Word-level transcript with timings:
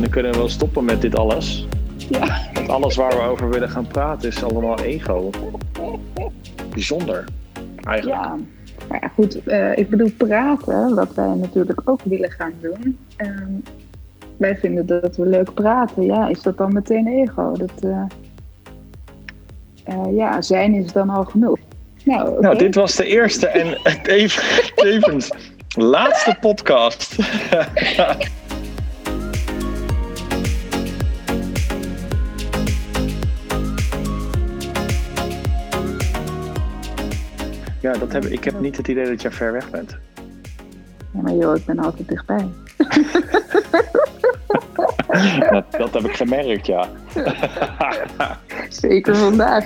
dan 0.00 0.10
kunnen 0.10 0.32
we 0.32 0.38
wel 0.38 0.48
stoppen 0.48 0.84
met 0.84 1.00
dit 1.00 1.16
alles. 1.16 1.66
Ja. 2.08 2.40
Want 2.54 2.68
alles 2.68 2.96
waar 2.96 3.10
we 3.10 3.22
over 3.22 3.50
willen 3.50 3.70
gaan 3.70 3.86
praten 3.86 4.28
is 4.28 4.44
allemaal 4.44 4.78
ego. 4.80 5.30
Bijzonder, 6.72 7.24
eigenlijk. 7.84 8.20
Ja. 8.20 8.36
Maar 8.88 8.98
ja, 9.02 9.08
goed, 9.08 9.44
eh, 9.44 9.78
ik 9.78 9.90
bedoel 9.90 10.10
praten, 10.16 10.94
wat 10.94 11.14
wij 11.14 11.34
natuurlijk 11.34 11.80
ook 11.84 12.00
willen 12.04 12.30
gaan 12.30 12.52
doen. 12.60 12.98
Ehm, 13.16 13.52
wij 14.36 14.56
vinden 14.56 14.86
dat 14.86 15.16
we 15.16 15.26
leuk 15.26 15.54
praten. 15.54 16.04
Ja, 16.04 16.28
is 16.28 16.42
dat 16.42 16.56
dan 16.56 16.72
meteen 16.72 17.06
ego? 17.06 17.52
Dat, 17.52 17.72
eh, 17.82 18.04
eh, 19.84 20.16
ja, 20.16 20.42
zijn 20.42 20.74
is 20.74 20.92
dan 20.92 21.10
al 21.10 21.24
genoeg. 21.24 21.58
Nou. 22.04 22.40
Nou, 22.40 22.58
dit 22.58 22.74
was 22.74 22.96
de 22.96 23.06
eerste 23.06 23.46
en 23.46 23.78
even- 24.02 24.72
tevens 24.74 25.30
laatste 25.76 26.36
podcast. 26.40 27.16
Ja, 37.80 37.92
dat 37.92 38.12
heb, 38.12 38.24
ik 38.24 38.44
heb 38.44 38.60
niet 38.60 38.76
het 38.76 38.88
idee 38.88 39.06
dat 39.06 39.22
jij 39.22 39.30
ver 39.30 39.52
weg 39.52 39.70
bent. 39.70 39.96
Ja, 41.12 41.20
maar 41.20 41.34
joh, 41.34 41.56
ik 41.56 41.64
ben 41.64 41.78
altijd 41.78 42.08
dichtbij. 42.08 42.48
Dat, 45.50 45.72
dat 45.72 45.94
heb 45.94 46.04
ik 46.04 46.16
gemerkt, 46.16 46.66
ja. 46.66 46.88
Zeker 48.68 49.16
vandaag. 49.16 49.64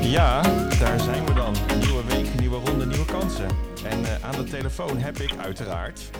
Ja, 0.00 0.42
daar 0.80 1.00
zijn 1.00 1.24
we 1.26 1.32
dan. 1.34 1.54
Nieuwe 1.80 2.04
week, 2.08 2.40
nieuwe 2.40 2.56
ronde, 2.56 2.86
nieuwe 2.86 3.04
kansen. 3.04 3.46
En 3.84 4.04
eh, 4.04 4.24
aan 4.24 4.44
de 4.44 4.50
telefoon 4.50 4.98
heb 4.98 5.16
ik 5.16 5.34
uiteraard. 5.36 6.10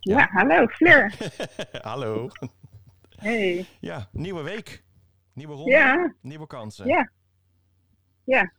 Ja, 0.00 0.28
hallo 0.32 0.66
Fleur. 0.66 1.14
Hallo. 1.82 2.28
Hey. 3.16 3.66
Ja, 3.80 4.08
nieuwe 4.12 4.42
week. 4.42 4.82
Nieuwe 5.36 5.54
ronde, 5.54 5.70
Ja. 5.70 6.14
nieuwe 6.20 6.46
kansen. 6.46 6.86
Ja. 6.86 7.10
Ja. 8.24 8.52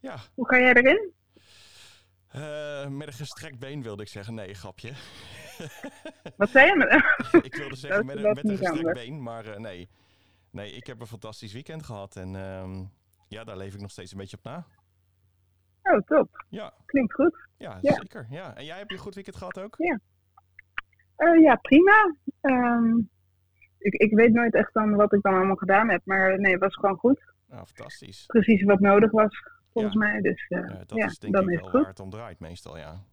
Ja, 0.00 0.16
Hoe 0.34 0.48
ga 0.48 0.58
jij 0.58 0.74
erin? 0.74 1.12
eh, 2.28 2.88
met 2.88 3.06
een 3.06 3.12
gestrekt 3.12 3.58
been 3.58 3.82
wilde 3.82 4.02
ik 4.02 4.08
zeggen. 4.08 4.34
Nee, 4.34 4.54
grapje. 4.54 4.92
Wat 6.36 6.48
zei 6.50 6.66
je? 6.66 6.76
met- 6.76 7.44
ik 7.48 7.54
wilde 7.54 7.76
zeggen 7.76 8.06
Dat- 8.06 8.14
met, 8.14 8.24
dat 8.24 8.34
met 8.34 8.44
een 8.44 8.50
gestrekt 8.50 8.76
anders. 8.86 9.04
been, 9.04 9.22
maar 9.22 9.46
eh, 9.46 9.58
nee. 9.58 9.88
Nee, 10.50 10.72
ik 10.72 10.86
heb 10.86 11.00
een 11.00 11.06
fantastisch 11.06 11.52
weekend 11.52 11.82
gehad. 11.82 12.16
En 12.16 12.36
ehm, 12.36 12.84
ja, 13.28 13.44
daar 13.44 13.56
leef 13.56 13.74
ik 13.74 13.80
nog 13.80 13.90
steeds 13.90 14.12
een 14.12 14.18
beetje 14.18 14.36
op 14.36 14.44
na. 14.44 14.66
Oh, 15.82 15.98
top. 16.00 16.44
Ja, 16.48 16.74
Klinkt 16.86 17.14
goed. 17.14 17.48
ja, 17.56 17.78
Ja. 17.82 17.92
zeker. 17.94 18.26
Ja. 18.30 18.54
En 18.56 18.64
jij 18.64 18.76
hebt 18.76 18.90
je 18.90 18.96
een 18.96 19.02
goed 19.02 19.14
weekend 19.14 19.36
gehad 19.36 19.58
ook? 19.60 19.76
Eh, 21.16 21.40
ja, 21.42 21.54
prima. 21.56 22.14
Ehm, 22.40 22.98
ik, 23.82 23.92
ik 23.94 24.14
weet 24.14 24.32
nooit 24.32 24.54
echt 24.54 24.74
dan 24.74 24.94
wat 24.94 25.12
ik 25.12 25.22
dan 25.22 25.34
allemaal 25.34 25.56
gedaan 25.56 25.88
heb. 25.90 26.00
Maar 26.04 26.40
nee, 26.40 26.52
het 26.52 26.60
was 26.60 26.74
gewoon 26.74 26.96
goed. 26.96 27.20
Nou, 27.48 27.66
fantastisch. 27.66 28.24
Precies 28.26 28.62
wat 28.62 28.80
nodig 28.80 29.10
was, 29.10 29.42
volgens 29.72 29.94
Ja. 29.94 30.00
mij. 30.00 30.20
Dus 30.20 30.46
eh, 30.48 30.58
Eh, 30.58 30.66
dat 30.86 30.92
ja, 30.98 31.06
is 31.06 31.18
denk 31.18 31.34
dan 31.34 31.42
ik 31.42 31.48
is 31.54 31.60
wel 31.60 31.70
goed. 31.70 31.80
waar 31.80 31.88
het 31.90 32.00
om 32.00 32.10
draait 32.10 32.38
meestal, 32.40 32.78
ja. 32.78 33.04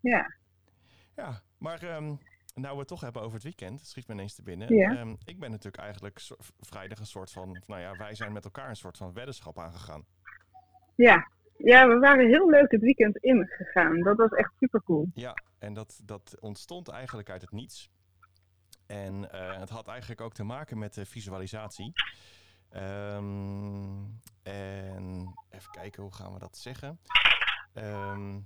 Ja. 0.00 0.34
Ja, 1.16 1.40
maar 1.58 1.82
ehm, 1.82 2.14
nou 2.54 2.72
we 2.72 2.78
het 2.78 2.88
toch 2.88 3.00
hebben 3.00 3.22
over 3.22 3.34
het 3.34 3.42
weekend, 3.42 3.80
schiet 3.80 4.08
me 4.08 4.14
ineens 4.14 4.34
te 4.34 4.42
binnen. 4.42 4.74
Ja. 4.74 4.96
Ehm, 4.96 5.14
ik 5.24 5.38
ben 5.38 5.50
natuurlijk 5.50 5.82
eigenlijk 5.82 6.20
vrijdag 6.60 6.98
een 6.98 7.06
soort 7.06 7.30
van, 7.32 7.62
nou 7.66 7.80
ja, 7.80 7.96
wij 7.96 8.14
zijn 8.14 8.32
met 8.32 8.44
elkaar 8.44 8.68
een 8.68 8.76
soort 8.76 8.96
van 8.96 9.12
weddenschap 9.12 9.58
aangegaan. 9.58 10.04
Ja. 10.96 11.28
ja, 11.56 11.88
we 11.88 11.98
waren 11.98 12.26
heel 12.28 12.50
leuk 12.50 12.70
het 12.70 12.80
weekend 12.80 13.16
ingegaan. 13.16 14.00
Dat 14.00 14.16
was 14.16 14.30
echt 14.30 14.52
super 14.58 14.82
cool. 14.82 15.08
Ja, 15.14 15.34
en 15.58 15.74
dat, 15.74 16.00
dat 16.04 16.36
ontstond 16.40 16.88
eigenlijk 16.88 17.30
uit 17.30 17.40
het 17.40 17.50
niets. 17.52 17.90
En 18.86 19.30
eh, 19.32 19.58
het 19.60 19.70
had 19.70 19.88
eigenlijk 19.88 20.20
ook 20.20 20.32
te 20.34 20.44
maken 20.44 20.78
met 20.78 20.94
de 20.94 21.06
visualisatie. 21.06 21.92
Ehm, 22.70 23.94
en 24.42 25.34
even 25.50 25.70
kijken, 25.70 26.02
hoe 26.02 26.14
gaan 26.14 26.32
we 26.32 26.38
dat 26.38 26.56
zeggen? 26.56 26.98
Ehm, 27.74 28.36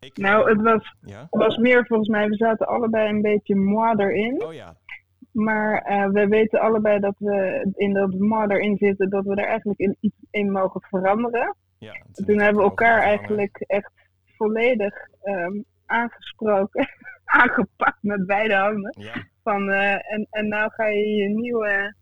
ik, 0.00 0.16
Nou, 0.16 0.50
het 0.50 0.60
was, 0.60 0.94
Ja? 1.00 1.26
was 1.30 1.56
meer 1.56 1.86
volgens 1.86 2.08
mij, 2.08 2.28
we 2.28 2.36
zaten 2.36 2.66
allebei 2.66 3.08
een 3.08 3.22
beetje 3.22 3.56
moi 3.56 3.94
erin. 3.96 4.42
Oh 4.44 4.54
ja, 4.54 4.76
Maar 5.32 5.78
eh, 5.82 6.06
we 6.08 6.26
weten 6.28 6.60
allebei 6.60 7.00
dat 7.00 7.14
we 7.18 7.66
in 7.74 7.92
dat 7.92 8.12
moi 8.18 8.46
erin 8.48 8.76
zitten, 8.76 9.10
dat 9.10 9.24
we 9.24 9.34
er 9.34 9.46
eigenlijk 9.46 9.78
in 9.80 9.96
iets 10.00 10.16
in 10.30 10.50
mogen 10.52 10.80
veranderen. 10.80 11.56
ja. 11.78 11.92
En 11.92 12.24
toen 12.24 12.38
hebben 12.38 12.62
we 12.62 12.68
elkaar 12.68 12.98
eigenlijk 13.00 13.38
eigenlijk 13.40 13.58
echt 13.66 13.92
volledig 14.36 14.94
ehm, 15.22 15.62
aangesproken, 15.86 16.88
aangepakt 17.24 17.98
met 18.02 18.26
beide 18.26 18.54
handen. 18.54 18.94
Ja, 18.98 19.12
Van, 19.44 19.70
eh, 19.70 20.12
en, 20.12 20.26
en 20.30 20.48
nou 20.48 20.70
ga 20.72 20.86
je 20.86 21.06
je 21.08 21.28
nieuwe, 21.28 21.94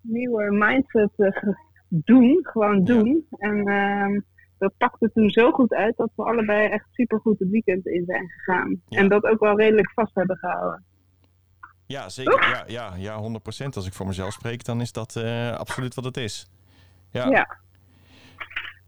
nieuwe 0.00 0.50
mindset 0.50 1.10
eh, 1.16 1.42
doen, 1.88 2.38
gewoon 2.42 2.76
Ja. 2.78 2.84
doen. 2.84 3.26
En 3.38 3.66
ehm, 3.68 4.20
dat 4.58 4.72
pakte 4.78 5.10
toen 5.14 5.30
zo 5.30 5.50
goed 5.50 5.72
uit 5.72 5.96
dat 5.96 6.10
we 6.16 6.22
allebei 6.24 6.68
echt 6.68 6.86
supergoed 6.90 7.38
het 7.38 7.50
weekend 7.50 7.86
in 7.86 8.04
zijn 8.06 8.28
gegaan. 8.28 8.80
Ja. 8.88 8.98
En 8.98 9.08
dat 9.08 9.24
ook 9.24 9.40
wel 9.40 9.58
redelijk 9.58 9.90
vast 9.90 10.14
hebben 10.14 10.36
gehouden. 10.36 10.84
Ja, 11.86 12.08
zeker. 12.08 12.48
Ja, 12.48 12.64
ja, 12.66 12.94
ja, 12.96 13.18
100%. 13.18 13.76
Als 13.76 13.86
ik 13.86 13.92
voor 13.92 14.06
mezelf 14.06 14.32
spreek, 14.32 14.64
dan 14.64 14.80
is 14.80 14.92
dat 14.92 15.16
eh, 15.16 15.52
absoluut 15.56 15.94
wat 15.94 16.04
het 16.04 16.16
is. 16.16 16.50
Ja. 17.10 17.28
Ja. 17.28 17.56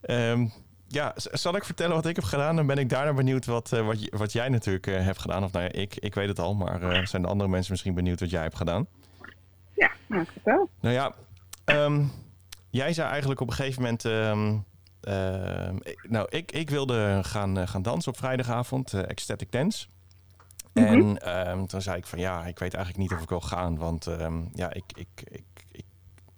Ehm, 0.00 0.47
ja, 0.88 1.12
zal 1.14 1.56
ik 1.56 1.64
vertellen 1.64 1.94
wat 1.94 2.06
ik 2.06 2.16
heb 2.16 2.24
gedaan? 2.24 2.56
Dan 2.56 2.66
ben 2.66 2.78
ik 2.78 2.88
daarna 2.88 3.12
benieuwd 3.12 3.47
wat, 3.47 3.72
eh, 3.72 3.86
wat, 3.86 3.97
wat 4.10 4.32
jij 4.32 4.48
natuurlijk 4.48 4.86
eh, 4.86 5.04
hebt 5.04 5.19
gedaan. 5.19 5.44
Of 5.44 5.52
nou 5.52 5.64
ja, 5.64 5.72
ik, 5.72 5.97
ik 5.97 6.14
weet 6.14 6.28
het 6.28 6.38
al, 6.38 6.54
maar 6.54 6.82
eh, 6.82 7.06
zijn 7.06 7.22
de 7.22 7.28
andere 7.28 7.50
mensen 7.50 7.72
misschien 7.72 7.94
benieuwd 7.94 8.20
wat 8.20 8.30
jij 8.30 8.42
hebt 8.42 8.56
gedaan? 8.56 8.86
Ja, 9.74 9.91
nou, 10.06 10.24
vertel. 10.32 10.69
Nou 10.80 10.94
ja, 10.94 11.14
ehm, 11.64 12.04
jij 12.70 12.92
zei 12.92 13.08
eigenlijk 13.08 13.41
op 13.41 13.48
een 13.48 13.54
gegeven 13.54 13.82
moment... 13.82 14.04
ehm, 14.04 14.56
ehm, 15.00 15.76
nou, 16.02 16.26
ik, 16.30 16.52
ik 16.52 16.70
wilde 16.70 17.20
gaan, 17.22 17.68
gaan 17.68 17.82
dansen 17.82 18.12
op 18.12 18.18
vrijdagavond, 18.18 18.92
ecstatic 18.92 19.53
dance. 19.53 19.86
En 20.72 21.18
ehm, 21.18 21.66
toen 21.66 21.82
zei 21.82 21.97
ik 21.97 22.06
van 22.06 22.18
ja, 22.18 22.47
ik 22.47 22.58
weet 22.58 22.74
eigenlijk 22.74 23.08
niet 23.08 23.18
of 23.18 23.22
ik 23.22 23.28
wil 23.28 23.41
gaan, 23.41 23.76
want 23.76 24.08
ja, 24.54 24.72
ik, 24.72 24.84
ik, 24.94 25.08
ik, 25.24 25.44
ik, 25.70 25.84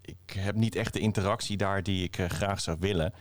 ik 0.00 0.32
heb 0.34 0.54
niet 0.54 0.74
echt 0.74 0.92
de 0.92 1.00
interactie 1.00 1.56
daar 1.56 1.82
die 1.82 2.04
ik 2.04 2.20
graag 2.28 2.60
zou 2.60 2.76
willen. 2.80 3.12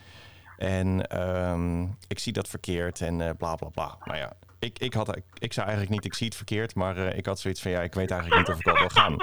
En 0.58 1.08
ehm, 1.08 1.82
ik 2.08 2.20
zie 2.20 2.34
dat 2.34 2.48
verkeerd 2.48 3.02
en 3.02 3.22
eh, 3.22 3.30
bla 3.38 3.56
bla 3.56 3.70
bla. 3.70 3.98
Nou 4.04 4.18
ja, 4.18 4.34
ik, 4.60 4.80
ik, 4.80 4.94
had, 4.94 5.16
ik, 5.18 5.24
ik 5.40 5.54
zei 5.54 5.66
eigenlijk 5.66 5.96
niet 5.96 6.06
ik 6.06 6.14
zie 6.14 6.28
het 6.28 6.36
verkeerd, 6.36 6.76
maar 6.76 6.98
eh, 6.98 7.18
ik 7.18 7.26
had 7.26 7.40
zoiets 7.40 7.62
van 7.62 7.72
ja, 7.72 7.82
ik 7.82 7.94
weet 7.94 8.12
eigenlijk 8.12 8.42
niet 8.42 8.56
of 8.56 8.60
ik 8.60 8.66
wel 8.66 8.78
wil 8.78 8.90
gaan. 8.90 9.16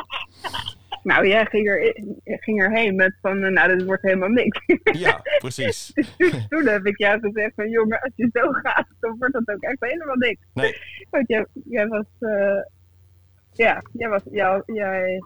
Nou, 1.05 1.29
jij 1.29 1.47
ging, 1.47 1.69
er, 1.69 1.95
ging 2.25 2.61
erheen 2.61 2.95
met 2.95 3.17
van, 3.21 3.43
eh, 3.43 3.51
nou, 3.51 3.77
dit 3.77 3.87
wordt 3.87 4.03
helemaal 4.03 4.29
niks. 4.29 4.61
Ja, 4.99 5.23
precies. 5.39 5.93
toen, 6.17 6.47
toen 6.49 6.67
heb 6.67 6.87
ik 6.87 6.99
jou 6.99 7.21
gezegd 7.21 7.55
van, 7.55 7.71
jongen, 7.71 8.01
als 8.01 8.13
je 8.17 8.29
zo 8.33 8.53
gaat, 8.53 8.87
dan 9.01 9.17
wordt 9.19 9.33
dat 9.33 9.49
ook 9.49 9.63
echt 9.63 9.77
helemaal 9.79 10.17
niks. 10.17 10.41
Nee. 10.55 10.77
Want 11.11 11.29
jij, 11.29 11.47
jij 11.65 11.89
was, 11.89 12.07
eh, 12.19 12.63
ja, 13.53 13.83
jij 13.93 14.09
was, 14.09 14.23
jou, 14.31 14.63
jij, 14.67 15.25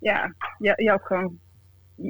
ja, 0.00 0.34
jij, 0.58 0.74
jij 0.76 0.92
had 0.92 1.02
gewoon, 1.02 1.38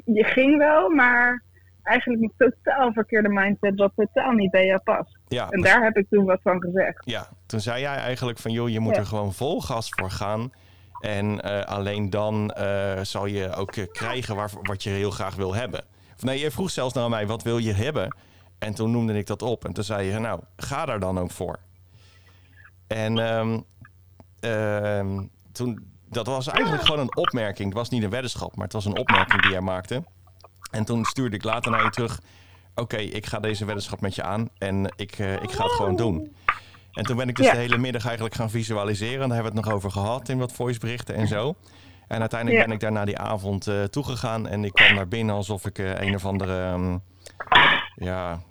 je 0.04 0.24
ging 0.24 0.58
wel, 0.58 0.88
maar 0.88 1.43
eigenlijk 1.84 2.22
een 2.22 2.32
totaal 2.36 2.92
verkeerde 2.92 3.28
mindset, 3.28 3.78
wat 3.78 3.92
totaal 3.96 4.32
niet 4.32 4.50
bij 4.50 4.66
jou 4.66 4.80
past. 4.80 5.18
Ja, 5.28 5.48
En 5.50 5.62
daar 5.62 5.82
heb 5.82 5.96
ik 5.96 6.06
toen 6.10 6.24
wat 6.24 6.40
van 6.42 6.60
gezegd. 6.60 7.02
Ja, 7.04 7.28
toen 7.46 7.60
zei 7.60 7.80
jij 7.80 7.96
eigenlijk 7.96 8.38
van 8.38 8.50
joh, 8.52 8.68
je 8.68 8.80
moet 8.80 8.94
Ja. 8.94 9.00
er 9.00 9.06
gewoon 9.06 9.32
vol 9.32 9.60
gas 9.60 9.88
voor 9.88 10.10
gaan. 10.10 10.52
En 11.00 11.40
eh, 11.40 11.60
alleen 11.60 12.10
dan 12.10 12.50
eh, 12.50 13.00
zal 13.02 13.26
je 13.26 13.52
ook 13.54 13.76
eh, 13.76 13.84
krijgen 13.92 14.36
waar, 14.36 14.50
wat 14.62 14.82
je 14.82 14.90
heel 14.90 15.10
graag 15.10 15.34
wil 15.34 15.54
hebben. 15.54 15.84
Of 16.16 16.22
nee, 16.22 16.38
je 16.38 16.50
vroeg 16.50 16.70
zelfs 16.70 16.94
naar 16.94 17.08
mij, 17.08 17.26
wat 17.26 17.42
wil 17.42 17.58
je 17.58 17.72
hebben? 17.72 18.16
En 18.58 18.74
toen 18.74 18.90
noemde 18.90 19.14
ik 19.14 19.26
dat 19.26 19.42
op. 19.42 19.64
En 19.64 19.72
toen 19.72 19.84
zei 19.84 20.10
je, 20.12 20.18
nou, 20.18 20.40
ga 20.56 20.84
daar 20.86 21.00
dan 21.00 21.18
ook 21.18 21.30
voor. 21.30 21.58
En 22.86 23.18
ehm, 23.18 23.60
ehm, 24.40 25.22
toen, 25.52 25.92
dat 26.08 26.26
was 26.26 26.46
eigenlijk 26.48 26.82
gewoon 26.84 27.00
een 27.00 27.16
opmerking. 27.16 27.68
Het 27.68 27.78
was 27.78 27.88
niet 27.88 28.02
een 28.02 28.10
weddenschap, 28.10 28.54
maar 28.56 28.64
het 28.64 28.72
was 28.72 28.84
een 28.84 28.98
opmerking 28.98 29.42
die 29.42 29.50
jij 29.50 29.60
maakte. 29.60 30.02
En 30.74 30.84
toen 30.84 31.04
stuurde 31.04 31.36
ik 31.36 31.44
later 31.44 31.70
naar 31.70 31.84
je 31.84 31.90
terug. 31.90 32.20
Oké, 32.74 32.96
ik 32.96 33.26
ga 33.26 33.40
deze 33.40 33.64
weddenschap 33.64 34.00
met 34.00 34.14
je 34.14 34.22
aan 34.22 34.48
en 34.58 34.92
ik, 34.96 35.18
eh, 35.18 35.32
ik 35.42 35.50
ga 35.52 35.62
het 35.64 35.72
gewoon 35.72 35.96
doen. 35.96 36.34
En 36.92 37.04
toen 37.04 37.16
ben 37.16 37.28
ik 37.28 37.36
dus 37.36 37.46
Ja. 37.46 37.52
de 37.52 37.58
hele 37.58 37.78
middag 37.78 38.04
eigenlijk 38.04 38.34
gaan 38.34 38.50
visualiseren. 38.50 39.22
En 39.22 39.28
daar 39.28 39.34
hebben 39.34 39.52
we 39.52 39.58
het 39.58 39.66
nog 39.66 39.74
over 39.76 39.90
gehad 39.90 40.28
in 40.28 40.38
wat 40.38 40.52
voiceberichten 40.52 41.14
en 41.14 41.26
zo. 41.28 41.54
En 42.08 42.20
uiteindelijk 42.20 42.60
Ja. 42.60 42.66
ben 42.66 42.74
ik 42.74 42.80
daar 42.80 42.92
na 42.92 43.04
die 43.04 43.18
avond 43.18 43.66
eh, 43.66 43.82
toegegaan. 43.82 44.48
En 44.48 44.64
ik 44.64 44.72
kwam 44.72 44.94
naar 44.94 45.08
binnen 45.08 45.34
alsof 45.34 45.66
ik 45.66 45.78
eh, 45.78 46.00
een 46.00 46.14
of 46.14 46.24
andere 46.24 46.62
ehm, 46.62 46.98
ja, 47.96 48.42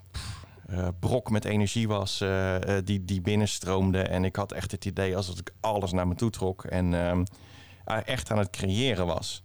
brok 0.99 1.29
met 1.29 1.45
energie 1.45 1.87
was 1.87 2.23
die, 2.83 3.05
die 3.05 3.21
binnenstroomde. 3.21 4.01
En 4.01 4.25
ik 4.25 4.35
had 4.35 4.51
echt 4.51 4.71
het 4.71 4.85
idee 4.85 5.15
alsof 5.15 5.39
ik 5.39 5.51
alles 5.59 5.91
naar 5.91 6.07
me 6.07 6.15
toe 6.15 6.29
trok. 6.29 6.63
En 6.63 6.93
ehm, 6.93 7.23
eh, 7.85 7.97
echt 8.05 8.31
aan 8.31 8.37
het 8.37 8.49
creëren 8.49 9.05
was. 9.05 9.43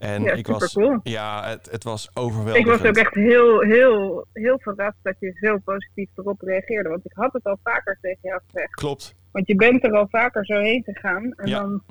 En 0.00 0.22
Ja, 0.22 0.32
ik 0.32 0.46
was, 0.46 0.70
supercool. 0.70 1.00
ja, 1.02 1.48
het, 1.48 1.70
het 1.70 1.84
was 1.84 2.04
Ik 2.04 2.18
overweldigend. 2.18 2.80
was 2.80 2.88
ook 2.88 2.96
echt 2.96 3.14
heel, 3.14 3.60
heel, 3.60 4.26
heel 4.32 4.58
verrast 4.58 4.96
dat 5.02 5.14
je 5.18 5.32
zo 5.40 5.58
positief 5.58 6.08
erop 6.14 6.40
reageerde. 6.40 6.88
Want 6.88 7.04
ik 7.04 7.12
had 7.14 7.32
het 7.32 7.44
al 7.44 7.58
vaker 7.62 7.98
tegen 8.00 8.18
jou 8.22 8.40
gezegd. 8.46 8.74
Klopt. 8.74 9.14
Want 9.32 9.46
je 9.46 9.54
bent 9.54 9.84
er 9.84 9.92
al 9.92 10.08
vaker 10.10 10.46
zo 10.46 10.60
heen 10.60 10.82
gegaan. 10.84 11.32
En, 11.36 11.48
Ja. 11.48 11.58
dan, 11.60 11.82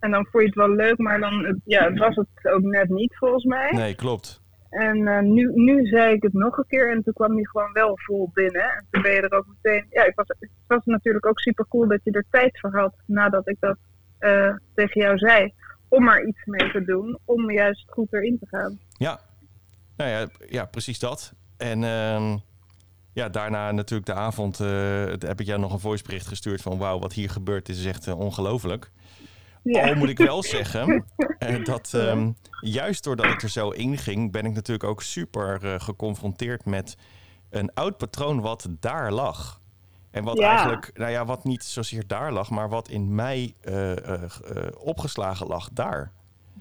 en 0.00 0.10
dan 0.10 0.26
vond 0.30 0.42
je 0.42 0.48
het 0.48 0.58
wel 0.58 0.70
leuk, 0.74 0.98
maar 0.98 1.20
dan 1.20 1.60
ja, 1.64 1.84
het 1.84 1.98
was 1.98 2.16
het 2.16 2.28
ook 2.52 2.62
net 2.62 2.88
niet 2.88 3.16
volgens 3.16 3.44
mij. 3.44 3.70
Nee, 3.72 3.94
klopt. 3.94 4.40
En 4.70 5.06
eh, 5.08 5.20
nu, 5.22 5.50
nu 5.54 5.86
zei 5.86 6.14
ik 6.14 6.22
het 6.22 6.32
nog 6.32 6.58
een 6.58 6.66
keer 6.68 6.90
en 6.90 7.02
toen 7.02 7.12
kwam 7.12 7.36
die 7.36 7.48
gewoon 7.48 7.72
wel 7.72 7.92
vol 7.94 8.30
binnen. 8.34 8.62
En 8.62 8.86
toen 8.90 9.02
ben 9.02 9.12
je 9.12 9.20
er 9.20 9.32
ook 9.38 9.46
meteen... 9.62 9.86
Ja, 9.90 10.04
ik 10.04 10.14
was, 10.14 10.28
het 10.28 10.48
was 10.66 10.84
natuurlijk 10.84 11.26
ook 11.26 11.38
super 11.40 11.66
cool 11.68 11.88
dat 11.88 12.00
je 12.04 12.10
er 12.10 12.24
tijd 12.30 12.58
voor 12.60 12.76
had 12.78 12.94
nadat 13.06 13.48
ik 13.48 13.56
dat 13.60 13.76
eh, 14.18 14.54
tegen 14.74 15.00
jou 15.00 15.18
zei. 15.18 15.52
Om 15.88 16.08
er 16.08 16.26
iets 16.26 16.44
mee 16.44 16.70
te 16.70 16.84
doen, 16.84 17.18
om 17.24 17.50
juist 17.50 17.84
goed 17.90 18.12
erin 18.12 18.38
te 18.38 18.46
gaan. 18.46 18.78
Ja, 18.92 19.20
nou 19.96 20.10
ja, 20.10 20.28
ja 20.48 20.64
precies 20.64 20.98
dat. 20.98 21.32
En 21.56 21.84
ehm, 21.84 22.36
ja, 23.18 23.28
daarna 23.28 23.72
natuurlijk 23.72 24.06
de 24.08 24.14
avond 24.14 24.60
eh, 24.60 25.04
heb 25.06 25.40
ik 25.40 25.46
jou 25.46 25.60
nog 25.60 25.72
een 25.72 25.80
voicebericht 25.80 26.26
gestuurd 26.26 26.62
van 26.62 26.78
wauw, 26.78 26.98
wat 26.98 27.12
hier 27.12 27.30
gebeurt 27.30 27.68
is 27.68 27.84
echt 27.84 28.06
eh, 28.06 28.18
ongelooflijk. 28.18 28.90
Ja. 29.62 29.88
Al 29.88 29.94
moet 29.94 30.08
ik 30.08 30.18
wel 30.18 30.42
zeggen 30.42 31.04
eh, 31.38 31.64
dat 31.64 31.94
ehm, 31.94 32.30
juist 32.60 33.04
doordat 33.04 33.26
ik 33.26 33.42
er 33.42 33.48
zo 33.48 33.70
in 33.70 33.98
ging, 33.98 34.32
ben 34.32 34.44
ik 34.44 34.54
natuurlijk 34.54 34.88
ook 34.88 35.02
super 35.02 35.80
geconfronteerd 35.80 36.64
met 36.64 36.96
een 37.50 37.74
oud 37.74 37.96
patroon 37.96 38.40
wat 38.40 38.68
daar 38.80 39.12
lag. 39.12 39.60
En 40.10 40.24
wat 40.24 40.38
Ja. 40.38 40.48
eigenlijk, 40.48 40.90
nou 40.94 41.10
ja, 41.10 41.24
wat 41.24 41.44
niet 41.44 41.64
zozeer 41.64 42.06
daar 42.06 42.32
lag, 42.32 42.50
maar 42.50 42.68
wat 42.68 42.88
in 42.88 43.14
mij 43.14 43.54
eh, 43.60 43.90
eh, 43.92 44.22
eh, 44.22 44.30
opgeslagen 44.78 45.46
lag 45.46 45.68
daar. 45.72 46.10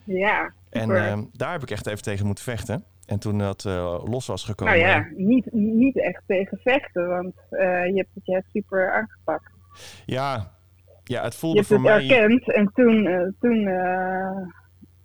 Ja, 0.04 0.54
En 0.70 0.92
ehm, 0.96 1.24
daar 1.34 1.52
heb 1.52 1.62
ik 1.62 1.72
echt 1.72 1.88
even 1.88 2.02
tegen 2.02 2.26
moeten 2.26 2.44
vechten. 2.44 2.84
En 3.06 3.20
toen 3.20 3.38
dat 3.38 3.64
los 4.06 4.28
was 4.28 4.44
gekomen. 4.44 4.78
Nou 4.80 4.88
ja, 4.88 5.08
niet, 5.16 5.54
niet 5.54 6.00
echt 6.00 6.22
tegen 6.26 6.58
vechten, 6.58 7.08
want 7.08 7.34
je 7.50 7.92
hebt 7.96 8.10
het 8.14 8.26
juist 8.26 8.48
super 8.52 8.92
aangepakt. 8.94 9.52
ja, 10.06 10.52
ja, 11.04 11.24
het 11.24 11.34
Je 11.34 11.40
voelde 11.40 11.56
hebt 11.58 11.68
voor 11.68 11.78
het 11.92 12.08
mij. 12.08 12.20
erkend 12.20 12.52
en 12.54 12.72
toen, 12.74 13.04
toen 13.40 13.64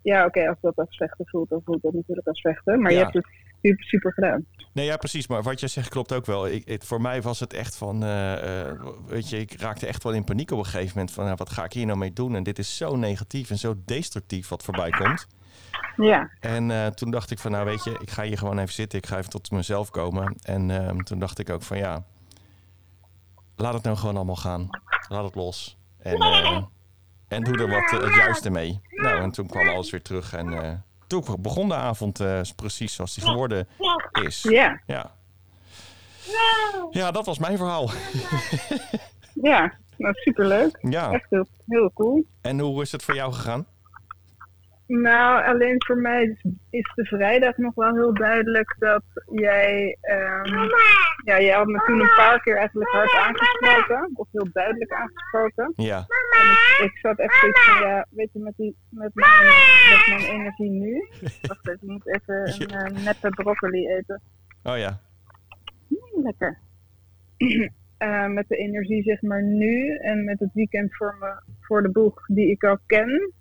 ja 0.02 0.24
oké, 0.26 0.48
als 0.48 0.58
dat 0.60 0.76
als 0.76 0.96
vechten 0.96 1.26
voelt, 1.28 1.48
dan 1.48 1.60
voelt 1.64 1.82
dat 1.82 1.92
natuurlijk 1.92 2.26
als 2.26 2.40
vechten. 2.40 2.80
Maar 2.82 2.90
Ja. 2.92 2.98
je 2.98 3.02
hebt 3.04 3.14
het 3.14 3.26
super, 3.62 3.84
super 3.84 4.12
gedaan. 4.12 4.46
Nee, 4.72 4.86
ja, 4.86 4.96
precies. 4.96 5.26
Maar 5.26 5.42
wat 5.42 5.60
jij 5.60 5.68
zegt 5.68 5.88
klopt 5.88 6.12
ook 6.12 6.26
wel. 6.26 6.46
Ik, 6.48 6.68
het- 6.68 6.84
voor 6.84 7.00
mij 7.00 7.22
was 7.22 7.40
het 7.40 7.52
echt 7.52 7.76
van, 7.76 8.02
eh, 8.02 8.60
eh, 8.68 8.78
weet 9.06 9.30
je, 9.30 9.38
ik 9.38 9.60
raakte 9.60 9.86
echt 9.86 10.02
wel 10.02 10.12
in 10.12 10.24
paniek 10.24 10.50
op 10.50 10.58
een 10.58 10.64
gegeven 10.64 10.92
moment. 10.94 11.10
Van, 11.14 11.24
nou, 11.24 11.36
wat 11.36 11.50
ga 11.50 11.64
ik 11.64 11.72
hier 11.72 11.86
nou 11.86 11.98
mee 11.98 12.12
doen? 12.12 12.34
En 12.34 12.42
dit 12.42 12.58
is 12.58 12.76
zo 12.76 12.96
negatief 12.96 13.50
en 13.50 13.58
zo 13.58 13.74
destructief 13.84 14.48
wat 14.48 14.62
voorbij 14.62 14.90
komt. 14.90 15.26
Ja, 15.96 16.30
En 16.40 16.70
eh, 16.70 16.86
toen 16.86 17.10
dacht 17.10 17.30
ik 17.30 17.38
van, 17.38 17.50
nou 17.50 17.64
weet 17.64 17.84
je, 17.84 17.98
ik 18.00 18.10
ga 18.10 18.22
hier 18.22 18.38
gewoon 18.38 18.58
even 18.58 18.74
zitten. 18.74 18.98
Ik 18.98 19.06
ga 19.06 19.18
even 19.18 19.30
tot 19.30 19.50
mezelf 19.50 19.90
komen. 19.90 20.36
En 20.42 20.70
ehm, 20.70 20.98
toen 20.98 21.18
dacht 21.18 21.38
ik 21.38 21.50
ook 21.50 21.62
van, 21.62 21.76
ja, 21.78 22.04
laat 23.56 23.74
het 23.74 23.82
nou 23.82 23.96
gewoon 23.96 24.16
allemaal 24.16 24.36
gaan. 24.36 24.68
Laat 25.08 25.24
het 25.24 25.34
los. 25.34 25.78
En, 25.98 26.14
eh, 26.14 26.62
en 27.32 27.42
doe 27.42 27.58
er 27.58 27.68
wat 27.68 27.92
eh, 27.92 28.06
het 28.06 28.14
juiste 28.14 28.50
mee. 28.50 28.80
Nou, 28.90 29.20
en 29.22 29.30
toen 29.30 29.46
kwam 29.46 29.68
alles 29.68 29.90
weer 29.90 30.02
terug. 30.02 30.32
En 30.32 30.52
eh, 30.52 30.72
toen 31.06 31.24
begon 31.38 31.68
de 31.68 31.74
avond 31.74 32.20
eh, 32.20 32.40
precies 32.56 32.94
zoals 32.94 33.14
die 33.14 33.24
geworden 33.24 33.68
is. 34.24 34.42
ja, 34.42 34.80
Ja. 34.86 35.10
Ja, 36.90 37.10
dat 37.10 37.26
was 37.26 37.38
mijn 37.38 37.56
verhaal. 37.56 37.90
ja. 39.50 39.72
Nou, 39.96 40.14
super 40.14 40.46
leuk. 40.46 40.78
Ja. 40.82 41.12
Echt 41.12 41.26
heel, 41.30 41.46
heel 41.66 41.90
cool. 41.94 42.24
En 42.40 42.58
hoe 42.60 42.82
is 42.82 42.92
het 42.92 43.02
voor 43.02 43.14
jou 43.14 43.32
gegaan? 43.32 43.66
Nou, 44.86 45.44
alleen 45.44 45.84
voor 45.86 45.96
mij 45.96 46.36
is, 46.70 46.92
de 46.94 47.04
vrijdag 47.04 47.56
nog 47.56 47.74
wel 47.74 47.94
heel 47.94 48.14
duidelijk 48.14 48.76
dat 48.78 49.02
jij... 49.32 49.96
ehm, 50.00 50.54
ja, 51.24 51.40
jij 51.40 51.54
had 51.56 51.66
me 51.66 51.82
toen 51.86 52.00
een 52.00 52.14
paar 52.16 52.40
keer 52.42 52.56
eigenlijk 52.56 52.90
hard 52.90 53.14
aangesproken. 53.14 54.10
Of 54.14 54.28
heel 54.32 54.48
duidelijk 54.52 54.92
aangesproken. 54.92 55.72
Ja. 55.76 55.96
En 55.96 56.50
ik, 56.84 56.90
ik 56.90 56.98
zat 56.98 57.18
echt 57.18 57.34
zoiets 57.34 57.64
van, 57.64 57.88
ja, 57.88 58.06
weet 58.10 58.32
je, 58.32 58.38
met, 58.38 58.52
die, 58.56 58.76
met, 58.88 59.10
mijn, 59.14 59.44
met 59.90 60.06
mijn 60.08 60.30
energie 60.32 60.70
nu. 60.70 61.08
Wacht 61.48 61.68
even, 61.68 61.80
ik 61.82 61.88
moet 61.88 62.06
even 62.14 62.70
een 62.74 62.96
eh, 62.96 63.04
nette 63.04 63.28
broccoli 63.28 63.88
eten. 63.88 64.20
Oh 64.62 64.76
ja. 64.78 65.00
Mm, 65.88 66.22
lekker. 66.22 66.58
Eh, 68.02 68.26
met 68.26 68.48
de 68.48 68.56
energie 68.56 69.02
zeg 69.02 69.22
maar 69.22 69.42
nu 69.42 69.96
en 69.96 70.24
met 70.24 70.38
het 70.40 70.50
weekend 70.52 70.96
voor, 70.96 71.16
me, 71.20 71.54
voor 71.60 71.82
de 71.82 71.90
boeg 71.90 72.26
die 72.26 72.50
ik 72.50 72.64
al 72.64 72.78
ken. 72.86 73.32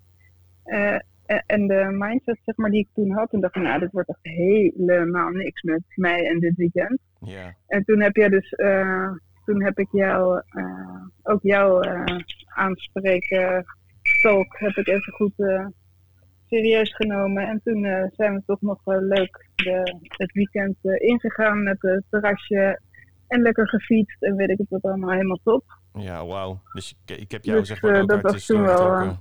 eh, 0.64 0.98
en- 1.32 1.42
en 1.46 1.66
de 1.66 1.86
mindset 1.98 2.38
zeg 2.44 2.56
maar 2.56 2.70
die 2.70 2.80
ik 2.80 2.88
toen 2.94 3.10
had. 3.10 3.32
En 3.32 3.40
dacht 3.40 3.56
ik, 3.56 3.62
nou 3.62 3.80
dit 3.80 3.92
wordt 3.92 4.08
echt 4.08 4.18
helemaal 4.22 5.30
niks 5.30 5.62
met 5.62 5.82
mij 5.94 6.26
en 6.28 6.38
dit 6.38 6.56
weekend. 6.56 6.98
Ja. 7.20 7.54
En 7.66 7.84
toen 7.84 8.00
heb 8.02 8.16
jij 8.16 8.28
dus, 8.28 8.50
eh, 8.52 9.10
toen 9.44 9.62
heb 9.64 9.78
ik 9.78 9.88
jou, 9.90 10.42
eh, 10.46 11.02
ook 11.22 11.42
jou 11.42 11.86
eh 11.88 12.16
aanspreken, 12.54 13.64
talk, 14.22 14.58
heb 14.58 14.76
ik 14.76 14.86
even 14.88 15.12
goed 15.12 15.32
eh, 15.36 15.66
serieus 16.48 16.94
genomen. 16.94 17.48
En 17.48 17.60
toen 17.64 17.84
eh, 17.84 18.04
zijn 18.10 18.34
we 18.34 18.42
toch 18.46 18.60
nog 18.60 18.80
eh, 18.84 18.96
leuk 19.00 19.48
de, 19.54 19.96
het 20.08 20.32
weekend 20.32 20.76
eh, 20.82 21.08
ingegaan 21.08 21.62
met 21.62 21.76
het 21.82 22.04
terrasje 22.10 22.80
en 23.28 23.42
lekker 23.42 23.68
gefietst 23.68 24.22
en 24.22 24.36
weet 24.36 24.50
ik 24.50 24.58
het 24.58 24.68
wat 24.68 24.82
allemaal 24.82 25.10
helemaal 25.10 25.40
top. 25.44 25.64
Ja, 25.98 26.26
wauw. 26.26 26.60
Dus 26.72 26.94
ik, 27.06 27.16
ik 27.18 27.30
heb 27.30 27.44
jou 27.44 27.58
Dus, 27.58 27.68
zeg 27.68 27.82
maar 27.82 27.94
eh, 27.94 28.00
ook 28.02 28.08
dat 28.08 28.16
uit 28.16 28.26
de 28.26 28.32
was 28.32 28.46
toen 28.46 28.56
stoel 28.56 28.66
wel, 28.66 28.76
getrokken. 28.76 29.18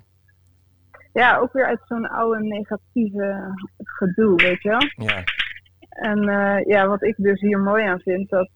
Ja, 1.14 1.38
ook 1.38 1.54
weer 1.54 1.66
uit 1.66 1.80
zo'n 1.86 2.10
oude 2.10 2.44
negatieve 2.44 3.56
gedoe, 3.78 4.36
weet 4.36 4.62
je 4.62 4.70
wel. 4.70 5.08
Ja. 5.08 5.24
En 5.90 6.30
eh, 6.30 6.66
ja, 6.66 6.88
wat 6.88 7.04
ik 7.04 7.16
dus 7.18 7.42
hier 7.42 7.60
mooi 7.60 7.84
aan 7.86 8.00
vind, 8.00 8.30
dat, 8.30 8.50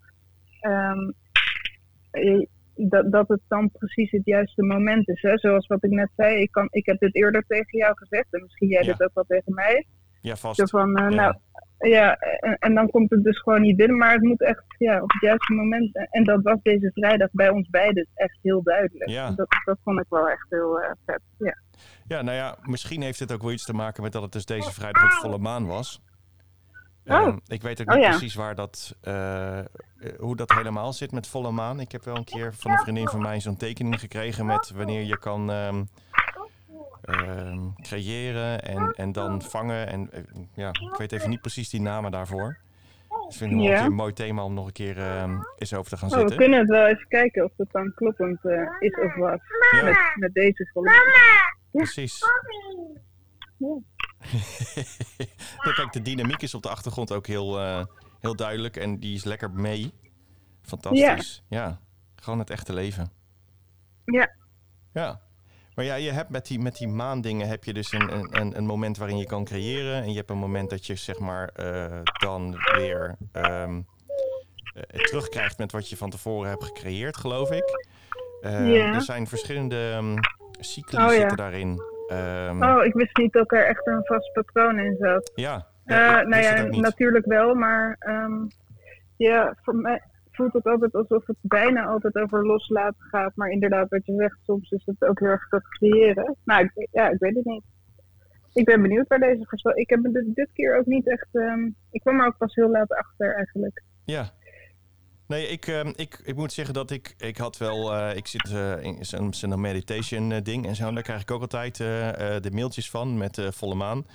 ehm, 0.59 1.11
dat, 2.75 3.11
dat 3.11 3.27
het 3.27 3.41
dan 3.47 3.71
precies 3.71 4.11
het 4.11 4.25
juiste 4.25 4.63
moment 4.63 5.07
is. 5.09 5.21
Hè? 5.21 5.37
Zoals 5.37 5.67
wat 5.67 5.83
ik 5.83 5.89
net 5.91 6.09
zei, 6.15 6.41
ik, 6.41 6.51
kan, 6.51 6.67
ik 6.71 6.85
heb 6.85 6.99
dit 6.99 7.15
eerder 7.15 7.43
tegen 7.47 7.77
jou 7.77 7.93
gezegd 7.97 8.27
en 8.33 8.41
misschien 8.41 8.67
jij 8.69 8.83
Ja. 8.83 8.91
dit 8.91 9.03
ook 9.03 9.13
wel 9.13 9.23
tegen 9.27 9.53
mij. 9.53 9.85
ja, 10.21 10.35
vast. 10.35 10.69
Van, 10.69 10.95
eh, 10.95 11.09
Ja. 11.09 11.15
nou, 11.15 11.35
ja, 11.79 12.15
en, 12.15 12.57
en 12.59 12.73
dan 12.75 12.89
komt 12.89 13.09
het 13.09 13.23
dus 13.23 13.39
gewoon 13.41 13.61
niet 13.61 13.75
binnen, 13.77 13.97
maar 13.97 14.13
het 14.13 14.21
moet 14.23 14.41
echt 14.41 14.63
ja, 14.77 15.01
op 15.01 15.11
het 15.11 15.21
juiste 15.21 15.53
moment. 15.53 16.07
En 16.11 16.23
dat 16.23 16.41
was 16.41 16.57
deze 16.61 16.91
vrijdag 16.93 17.29
bij 17.31 17.49
ons 17.49 17.69
beiden 17.69 18.07
echt 18.15 18.37
heel 18.41 18.63
duidelijk. 18.63 19.09
Ja. 19.09 19.31
Dat, 19.31 19.47
dat 19.65 19.77
vond 19.83 19.99
ik 19.99 20.05
wel 20.09 20.29
echt 20.29 20.45
heel 20.49 20.81
eh, 20.81 20.91
vet. 21.05 21.21
Ja. 21.37 21.57
Ja, 22.07 22.21
nou 22.21 22.37
ja, 22.37 22.57
misschien 22.61 23.01
heeft 23.01 23.19
het 23.19 23.31
ook 23.31 23.41
wel 23.41 23.51
iets 23.51 23.65
te 23.65 23.73
maken 23.73 24.03
met 24.03 24.11
dat 24.11 24.21
het 24.21 24.31
dus 24.31 24.45
deze 24.45 24.71
vrijdag 24.73 25.03
ook 25.03 25.11
volle 25.11 25.37
maan 25.37 25.65
was. 25.65 26.01
Oh. 27.05 27.15
Ehm, 27.15 27.37
ik 27.47 27.61
weet 27.61 27.81
ook 27.81 27.87
Oh 27.89 27.95
niet 27.95 28.03
ja. 28.03 28.09
precies 28.09 28.35
waar 28.35 28.55
dat, 28.55 28.95
eh, 29.01 29.59
eh, 29.59 29.65
hoe 30.17 30.35
dat 30.35 30.51
helemaal 30.53 30.93
zit 30.93 31.11
met 31.11 31.27
volle 31.27 31.51
maan. 31.51 31.79
Ik 31.79 31.91
heb 31.91 32.03
wel 32.03 32.15
een 32.15 32.23
keer 32.23 32.53
van 32.53 32.71
een 32.71 32.77
vriendin 32.77 33.07
van 33.07 33.21
mij 33.21 33.39
zo'n 33.39 33.57
tekening 33.57 33.99
gekregen 33.99 34.45
met 34.45 34.71
wanneer 34.75 35.01
je 35.03 35.17
kan 35.19 35.51
ehm, 35.51 35.83
ehm, 37.01 37.59
creëren 37.81 38.63
en, 38.63 38.93
en 38.95 39.11
dan 39.11 39.41
vangen. 39.41 39.87
En 39.87 40.11
eh, 40.11 40.21
ja, 40.53 40.67
ik 40.69 40.95
weet 40.97 41.11
even 41.11 41.29
niet 41.29 41.41
precies 41.41 41.69
die 41.69 41.81
namen 41.81 42.11
daarvoor. 42.11 42.57
Dus 43.09 43.33
ik 43.33 43.37
vind 43.37 43.51
het 43.51 43.59
wel 43.59 43.69
Ja. 43.71 43.85
een 43.85 43.93
mooi 43.93 44.13
thema 44.13 44.43
om 44.43 44.53
nog 44.53 44.65
een 44.65 44.71
keer 44.71 44.97
ehm, 44.97 45.37
eens 45.57 45.73
over 45.73 45.89
te 45.91 45.97
gaan 45.97 46.09
Oh, 46.09 46.13
we 46.13 46.19
zitten. 46.19 46.37
kunnen 46.37 46.59
het 46.59 46.69
wel 46.69 46.85
even 46.85 47.07
kijken 47.07 47.43
of 47.43 47.51
het 47.57 47.71
dan 47.71 47.91
kloppend 47.95 48.45
eh, 48.45 48.61
is 48.79 48.95
of 48.99 49.15
Ja. 49.15 49.39
met, 49.83 49.97
met 50.15 50.33
deze 50.33 50.69
volle 50.73 50.89
Precies. 51.77 52.19
Ja. 53.57 53.77
Ja, 55.63 55.71
kijk, 55.75 55.91
de 55.93 56.01
dynamiek 56.01 56.41
is 56.41 56.53
op 56.53 56.61
de 56.63 56.69
achtergrond 56.69 57.11
ook 57.11 57.27
heel, 57.27 57.59
eh, 57.59 57.85
heel 58.19 58.35
duidelijk 58.35 58.77
en 58.77 58.99
die 58.99 59.15
is 59.15 59.23
lekker 59.23 59.51
mee. 59.51 59.93
Fantastisch. 60.61 61.43
Ja. 61.49 61.79
gewoon 62.15 62.39
het 62.39 62.49
echte 62.49 62.73
leven. 62.73 63.11
Ja. 64.05 64.35
Ja. 64.93 65.21
Maar 65.75 65.85
ja, 65.85 65.95
je 65.95 66.11
hebt 66.11 66.29
met 66.29 66.45
die, 66.47 66.59
met 66.59 66.77
die 66.77 66.87
maandingen 66.87 67.47
heb 67.47 67.63
je 67.63 67.73
dus 67.73 67.91
een, 67.91 68.13
een- 68.39 68.57
een, 68.57 68.65
moment 68.65 68.97
waarin 68.97 69.17
je 69.17 69.25
kan 69.25 69.43
creëren. 69.45 70.01
En 70.03 70.09
je 70.09 70.15
hebt 70.17 70.29
een 70.29 70.37
moment 70.37 70.69
dat 70.69 70.85
je 70.85 70.95
zeg 70.95 71.19
maar 71.19 71.47
eh, 71.49 71.99
dan 72.19 72.51
weer 72.75 73.15
ehm, 73.31 73.81
eh, 74.73 74.81
terugkrijgt 75.05 75.57
met 75.57 75.71
wat 75.71 75.89
je 75.89 75.97
van 75.97 76.09
tevoren 76.09 76.49
hebt 76.49 76.63
gecreëerd, 76.63 77.17
geloof 77.17 77.51
ik. 77.51 77.85
Ja. 78.41 78.93
Er 78.93 79.01
zijn 79.01 79.27
verschillende 79.27 79.91
ehm 79.91 80.17
cycli 80.59 80.97
Oh, 80.97 81.03
ja. 81.03 81.09
zitten 81.19 81.37
daarin. 81.37 81.79
Ehm, 82.07 82.63
Oh, 82.63 82.83
ik 82.85 82.93
wist 82.93 83.17
niet 83.17 83.33
dat 83.33 83.51
er 83.51 83.65
echt 83.65 83.87
een 83.87 84.01
vast 84.05 84.31
patroon 84.33 84.79
in 84.79 84.95
zat. 84.99 85.31
Ja, 85.35 85.67
Eh, 85.85 85.97
ja 85.97 86.21
nou 86.21 86.43
ja, 86.43 86.63
natuurlijk 86.79 87.25
wel, 87.25 87.53
maar 87.55 87.95
ehm, 87.99 88.45
ja, 89.17 89.55
voor 89.61 89.75
mij 89.75 90.01
voelt 90.31 90.53
het 90.53 90.65
altijd 90.65 90.93
alsof 90.95 91.25
het 91.27 91.35
bijna 91.41 91.85
altijd 91.85 92.15
over 92.15 92.45
loslaten 92.45 93.01
gaat. 93.09 93.31
Maar 93.35 93.49
inderdaad, 93.49 93.89
wat 93.89 94.05
je 94.05 94.13
zegt, 94.17 94.37
soms 94.43 94.71
is 94.71 94.85
het 94.85 95.09
ook 95.09 95.19
heel 95.19 95.29
erg 95.29 95.49
dat 95.49 95.67
creëren. 95.67 96.35
Nou, 96.43 96.63
ik, 96.73 96.87
ja, 96.91 97.09
ik 97.09 97.19
weet 97.19 97.35
het 97.35 97.45
niet. 97.45 97.63
Ik 98.53 98.65
ben 98.65 98.81
benieuwd 98.81 99.07
waar 99.07 99.19
deze 99.19 99.45
verstel. 99.45 99.77
Ik 99.77 99.89
heb 99.89 99.99
me 100.01 100.11
dit, 100.11 100.35
dit 100.35 100.49
keer 100.53 100.77
ook 100.77 100.85
niet 100.85 101.09
echt. 101.09 101.27
ehm, 101.31 101.69
ik 101.91 102.01
kwam 102.01 102.19
er 102.19 102.25
ook 102.27 102.37
pas 102.37 102.55
heel 102.55 102.69
laat 102.69 102.91
achter 102.93 103.35
eigenlijk. 103.35 103.83
Ja. 104.05 104.23
Nee, 105.27 105.47
ik, 105.47 105.67
ehm, 105.67 105.91
ik, 105.95 106.21
ik 106.23 106.35
moet 106.35 106.53
zeggen 106.53 106.73
dat 106.73 106.91
ik, 106.91 107.15
ik 107.17 107.37
had 107.37 107.57
wel, 107.57 107.93
eh, 107.95 108.15
ik 108.15 108.27
zit 108.27 108.51
eh, 108.51 108.83
in 108.83 109.05
zo'n 109.35 109.61
meditation 109.61 110.31
eh, 110.31 110.43
ding 110.43 110.65
en 110.65 110.75
zo. 110.75 110.91
Daar 110.91 111.03
krijg 111.03 111.21
ik 111.21 111.31
ook 111.31 111.41
altijd 111.41 111.77
de 111.77 112.49
mailtjes 112.51 112.89
van 112.89 113.17
met 113.17 113.41
volle 113.49 113.75
maan. 113.75 114.07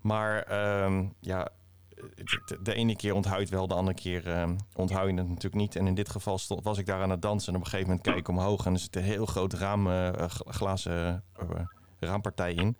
Maar 0.00 0.42
ehm, 0.42 1.04
ja, 1.20 1.48
de, 2.62 2.74
ene 2.74 2.96
keer 2.96 3.14
onthoud 3.14 3.48
wel, 3.48 3.66
de 3.66 3.74
andere 3.74 3.96
keer 3.96 4.28
ehm 4.28 4.56
onthoud 4.74 5.08
je 5.10 5.14
het 5.14 5.28
natuurlijk 5.28 5.54
niet. 5.54 5.76
En 5.76 5.86
in 5.86 5.94
dit 5.94 6.08
geval 6.08 6.40
was 6.62 6.78
ik 6.78 6.86
daar 6.86 7.02
aan 7.02 7.10
het 7.10 7.22
dansen 7.22 7.48
en 7.52 7.58
op 7.58 7.64
een 7.64 7.70
gegeven 7.70 7.88
moment 7.88 8.06
kijk 8.06 8.18
ik 8.18 8.28
omhoog 8.28 8.66
en 8.66 8.72
er 8.72 8.78
zit 8.78 8.96
een 8.96 9.02
heel 9.02 9.26
groot 9.26 9.52
raam, 9.52 9.86
gla- 10.28 10.52
glazen 10.52 11.24
raampartij 11.98 12.54
in. 12.54 12.76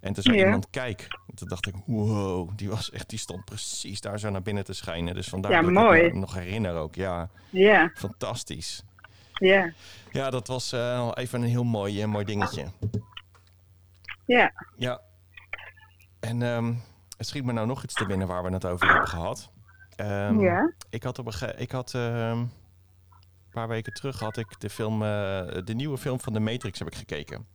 En 0.00 0.12
toen 0.12 0.22
zei 0.22 0.36
Ja. 0.36 0.44
iemand, 0.44 0.70
kijk. 0.70 1.06
En 1.28 1.34
toen 1.36 1.48
dacht 1.48 1.66
ik, 1.66 1.74
wow, 1.86 2.50
die, 2.56 2.68
was 2.68 2.90
echt, 2.90 3.08
die 3.08 3.18
stond 3.18 3.44
precies 3.44 4.00
daar 4.00 4.18
zo 4.18 4.30
naar 4.30 4.42
binnen 4.42 4.64
te 4.64 4.72
schijnen. 4.72 5.14
Dus 5.14 5.28
vandaar 5.28 5.50
Ja, 5.52 5.62
dat 5.62 5.70
mooi. 5.70 6.00
ik 6.02 6.12
me 6.12 6.18
nog 6.18 6.34
herinner 6.34 6.74
ook. 6.74 6.94
Ja, 6.94 7.28
Ja, 7.50 7.90
fantastisch. 7.94 8.82
ja, 9.32 9.72
Ja, 10.10 10.30
dat 10.30 10.46
was 10.46 10.72
eh, 10.72 11.10
even 11.14 11.42
een 11.42 11.48
heel 11.48 11.64
mooi, 11.64 12.02
eh, 12.02 12.08
mooi 12.08 12.24
dingetje. 12.24 12.66
ja. 14.26 14.52
Ja. 14.76 15.00
En 16.20 16.42
ehm, 16.42 16.74
het 17.16 17.26
schiet 17.26 17.44
me 17.44 17.52
nou 17.52 17.66
nog 17.66 17.82
iets 17.84 17.94
te 17.94 18.06
binnen 18.06 18.26
waar 18.26 18.42
we 18.42 18.50
het 18.52 18.64
over 18.64 18.86
hebben 18.88 19.08
gehad. 19.08 19.50
Ehm, 19.96 20.40
ja. 20.40 20.72
Ik 20.90 21.02
had, 21.02 21.18
op 21.18 21.26
een 21.40 21.58
ik 21.60 21.70
had 21.70 21.94
ehm, 21.94 22.38
een 22.38 22.50
paar 23.50 23.68
weken 23.68 23.92
terug 23.92 24.18
had 24.20 24.36
ik 24.36 24.60
de, 24.60 24.70
film, 24.70 25.02
eh, 25.02 25.08
de 25.64 25.74
nieuwe 25.74 25.98
film 25.98 26.20
van 26.20 26.32
The 26.32 26.40
Matrix 26.40 26.78
heb 26.78 26.88
ik 26.88 26.94
gekeken. 26.94 27.46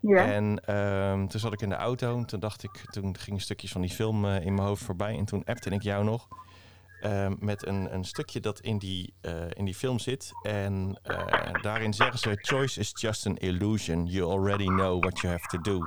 Ja, 0.00 0.32
En 0.32 0.60
ehm, 0.64 1.26
toen 1.26 1.40
zat 1.40 1.52
ik 1.52 1.60
in 1.60 1.68
de 1.68 1.74
auto 1.74 2.16
en 2.16 2.24
toen 2.26 2.40
dacht 2.40 2.62
ik, 2.62 2.84
toen 2.90 3.18
gingen 3.18 3.40
stukjes 3.40 3.72
van 3.72 3.80
die 3.80 3.90
film 3.90 4.24
eh, 4.24 4.44
in 4.46 4.54
mijn 4.54 4.66
hoofd 4.66 4.82
voorbij. 4.84 5.16
En 5.18 5.24
toen 5.24 5.44
appte 5.44 5.70
ik 5.70 5.82
jou 5.82 6.04
nog 6.04 6.28
ehm, 7.00 7.34
met 7.38 7.66
een, 7.66 7.94
een 7.94 8.04
stukje 8.04 8.40
dat 8.40 8.60
in 8.60 8.78
die, 8.78 9.14
eh, 9.20 9.32
in 9.50 9.64
die 9.64 9.74
film 9.74 9.98
zit. 9.98 10.32
En 10.42 10.98
eh, 11.02 11.52
daarin 11.62 11.94
zeggen 11.94 12.18
ze, 12.18 12.38
choice 12.40 12.80
is 12.80 12.92
just 12.94 13.26
an 13.26 13.36
illusion. 13.36 14.06
You 14.06 14.30
already 14.30 14.66
know 14.66 15.00
what 15.02 15.20
you 15.20 15.32
have 15.32 15.46
to 15.46 15.60
do. 15.60 15.78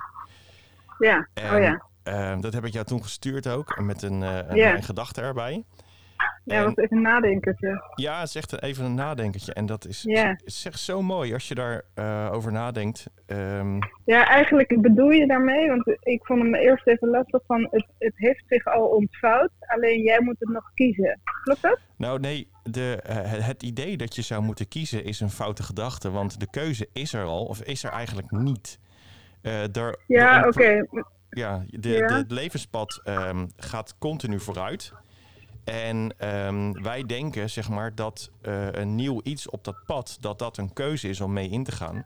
ja. 0.98 1.28
En 1.34 1.56
Oh 1.56 1.62
ja. 1.62 1.86
ehm, 2.04 2.42
dat 2.42 2.54
heb 2.54 2.66
ik 2.66 2.74
jou 2.74 2.86
toen 2.86 3.04
gestuurd 3.04 3.48
ook, 3.48 3.80
met 3.82 4.02
een, 4.02 4.22
een, 4.22 4.56
Ja. 4.56 4.76
een 4.76 4.84
gedachte 4.84 5.22
erbij. 5.22 5.64
Ja, 6.46 6.56
en- 6.58 6.64
dat 6.64 6.78
even 6.78 6.98
een 6.98 7.04
nadenkertje. 7.04 7.84
Ja, 7.96 8.20
het 8.20 8.28
is 8.28 8.36
echt 8.36 8.62
even 8.62 8.86
een 8.86 8.94
nadenkertje. 8.94 9.54
En 9.54 9.66
dat 9.66 9.86
is, 9.86 10.06
is 10.46 10.66
echt 10.66 10.80
zo 10.80 11.02
mooi 11.02 11.34
als 11.34 11.48
je 11.48 11.56
daarover 11.56 12.32
over 12.36 12.52
nadenkt. 12.52 13.06
Ehm, 13.26 13.80
Ja, 14.06 14.28
eigenlijk 14.28 14.82
bedoel 14.82 15.10
je 15.10 15.28
daarmee, 15.28 15.68
want 15.68 15.88
ik 16.00 16.26
vond 16.26 16.42
hem 16.42 16.56
eerst 16.56 16.88
even 16.88 17.10
lastig 17.10 17.42
van 17.48 17.68
het, 17.72 17.86
het 17.98 18.14
heeft 18.16 18.44
zich 18.48 18.66
al 18.66 18.86
ontvouwd, 18.88 19.50
alleen 19.60 20.02
jij 20.04 20.22
moet 20.22 20.36
het 20.40 20.50
nog 20.50 20.72
kiezen. 20.74 21.20
Klopt 21.44 21.62
dat? 21.62 21.80
nou 21.98 22.20
nee, 22.20 22.48
de, 22.64 23.00
eh, 23.04 23.46
het- 23.46 23.64
idee 23.64 23.98
dat 23.98 24.16
je 24.16 24.22
zou 24.22 24.42
moeten 24.44 24.68
kiezen 24.68 25.04
is 25.04 25.20
een 25.20 25.30
foute 25.30 25.64
gedachte. 25.64 26.12
Want 26.12 26.40
de 26.40 26.50
keuze 26.50 26.90
is 26.94 27.14
er 27.14 27.24
al, 27.24 27.46
of 27.46 27.62
is 27.62 27.84
er 27.84 27.92
eigenlijk 27.92 28.32
niet. 28.32 28.80
Eh 29.42 29.76
er, 29.76 30.00
Ja, 30.08 30.48
oké. 30.48 30.86
Ja, 31.30 31.64
de, 31.68 31.90
Ja. 31.90 32.08
de, 32.08 32.14
het 32.14 32.32
levenspad 32.32 33.02
ehm, 33.04 33.46
gaat 33.58 33.98
continu 33.98 34.40
vooruit. 34.40 34.94
En 35.64 36.14
ehm, 36.18 36.72
wij 36.82 37.04
denken, 37.04 37.50
zeg 37.50 37.70
maar, 37.70 37.96
dat 37.96 38.32
eh, 38.42 38.72
een 38.72 38.96
nieuw 38.96 39.20
iets 39.24 39.50
op 39.50 39.64
dat 39.64 39.76
pad, 39.86 40.18
dat 40.20 40.40
dat 40.40 40.58
een 40.58 40.74
keuze 40.74 41.10
is 41.10 41.22
om 41.22 41.34
mee 41.34 41.50
in 41.50 41.64
te 41.64 41.72
gaan. 41.72 42.06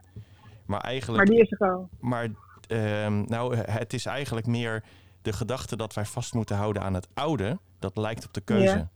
Maar 0.65 0.81
eigenlijk 0.81 1.17
Maar 1.17 1.35
die 1.35 1.43
is 1.43 1.51
er 1.51 1.71
al. 1.71 1.89
Maar 1.99 2.27
ehm, 2.67 3.21
nou, 3.25 3.55
het 3.55 3.93
is 3.93 4.05
eigenlijk 4.05 4.47
meer 4.47 4.83
de 5.21 5.33
gedachte 5.33 5.75
dat 5.75 5.93
wij 5.93 6.05
vast 6.05 6.33
moeten 6.33 6.55
houden 6.55 6.81
aan 6.81 6.93
het 6.93 7.07
oude. 7.13 7.59
Dat 7.79 7.97
lijkt 7.97 8.25
op 8.25 8.33
de 8.33 8.41
keuze. 8.41 8.77
Ja. 8.77 8.89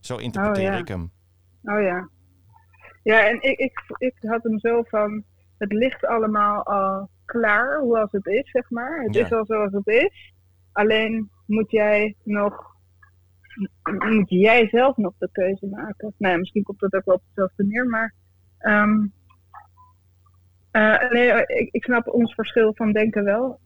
Zo 0.00 0.16
interpreteer 0.16 0.66
Oh, 0.68 0.72
ja. 0.72 0.78
ik 0.78 0.88
hem. 0.88 1.10
Oh 1.62 1.80
ja. 1.80 2.08
Ja, 3.02 3.28
en 3.28 3.42
ik, 3.42 3.58
ik, 3.58 3.72
ik 3.98 4.14
had 4.20 4.42
hem 4.42 4.58
zo 4.58 4.82
van, 4.82 5.24
het 5.58 5.72
ligt 5.72 6.06
allemaal 6.06 6.62
al 6.62 7.08
klaar, 7.24 7.80
hoe 7.80 8.00
als 8.00 8.12
het 8.12 8.26
is, 8.26 8.50
zeg 8.50 8.70
maar. 8.70 9.02
Het 9.02 9.14
Ja. 9.14 9.24
is 9.24 9.32
al 9.32 9.46
zoals 9.46 9.72
het 9.72 9.86
is. 9.86 10.32
Alleen 10.72 11.30
moet 11.46 11.70
jij 11.70 12.16
nog, 12.22 12.71
moet 13.98 14.30
jij 14.30 14.68
zelf 14.68 14.96
nog 14.96 15.12
de 15.18 15.28
keuze 15.32 15.66
maken. 15.66 16.14
Nou 16.18 16.32
ja, 16.32 16.38
misschien 16.38 16.62
komt 16.62 16.80
dat 16.80 16.94
ook 16.94 17.04
wel 17.04 17.14
op 17.14 17.22
hetzelfde 17.26 17.64
neer, 17.64 17.86
maar... 17.86 18.14
ehm, 18.58 19.06
eh, 20.70 21.10
nee, 21.10 21.46
ik, 21.46 21.68
ik 21.70 21.84
snap 21.84 22.08
ons 22.08 22.34
verschil 22.34 22.74
van 22.74 22.92
denken 22.92 23.24
wel. 23.24 23.60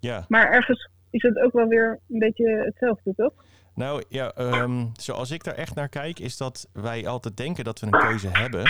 Ja. 0.00 0.24
Maar 0.28 0.50
ergens 0.50 0.90
is 1.10 1.22
het 1.22 1.38
ook 1.38 1.52
wel 1.52 1.66
weer 1.68 2.00
een 2.08 2.18
beetje 2.18 2.62
hetzelfde, 2.64 3.14
toch? 3.14 3.32
Nou 3.74 4.04
ja, 4.08 4.32
ehm, 4.32 4.86
zoals 4.92 5.30
ik 5.30 5.44
daar 5.44 5.54
echt 5.54 5.74
naar 5.74 5.88
kijk, 5.88 6.18
is 6.18 6.36
dat 6.36 6.68
wij 6.72 7.06
altijd 7.06 7.36
denken 7.36 7.64
dat 7.64 7.80
we 7.80 7.86
een 7.86 7.92
keuze 7.98 8.28
hebben. 8.28 8.64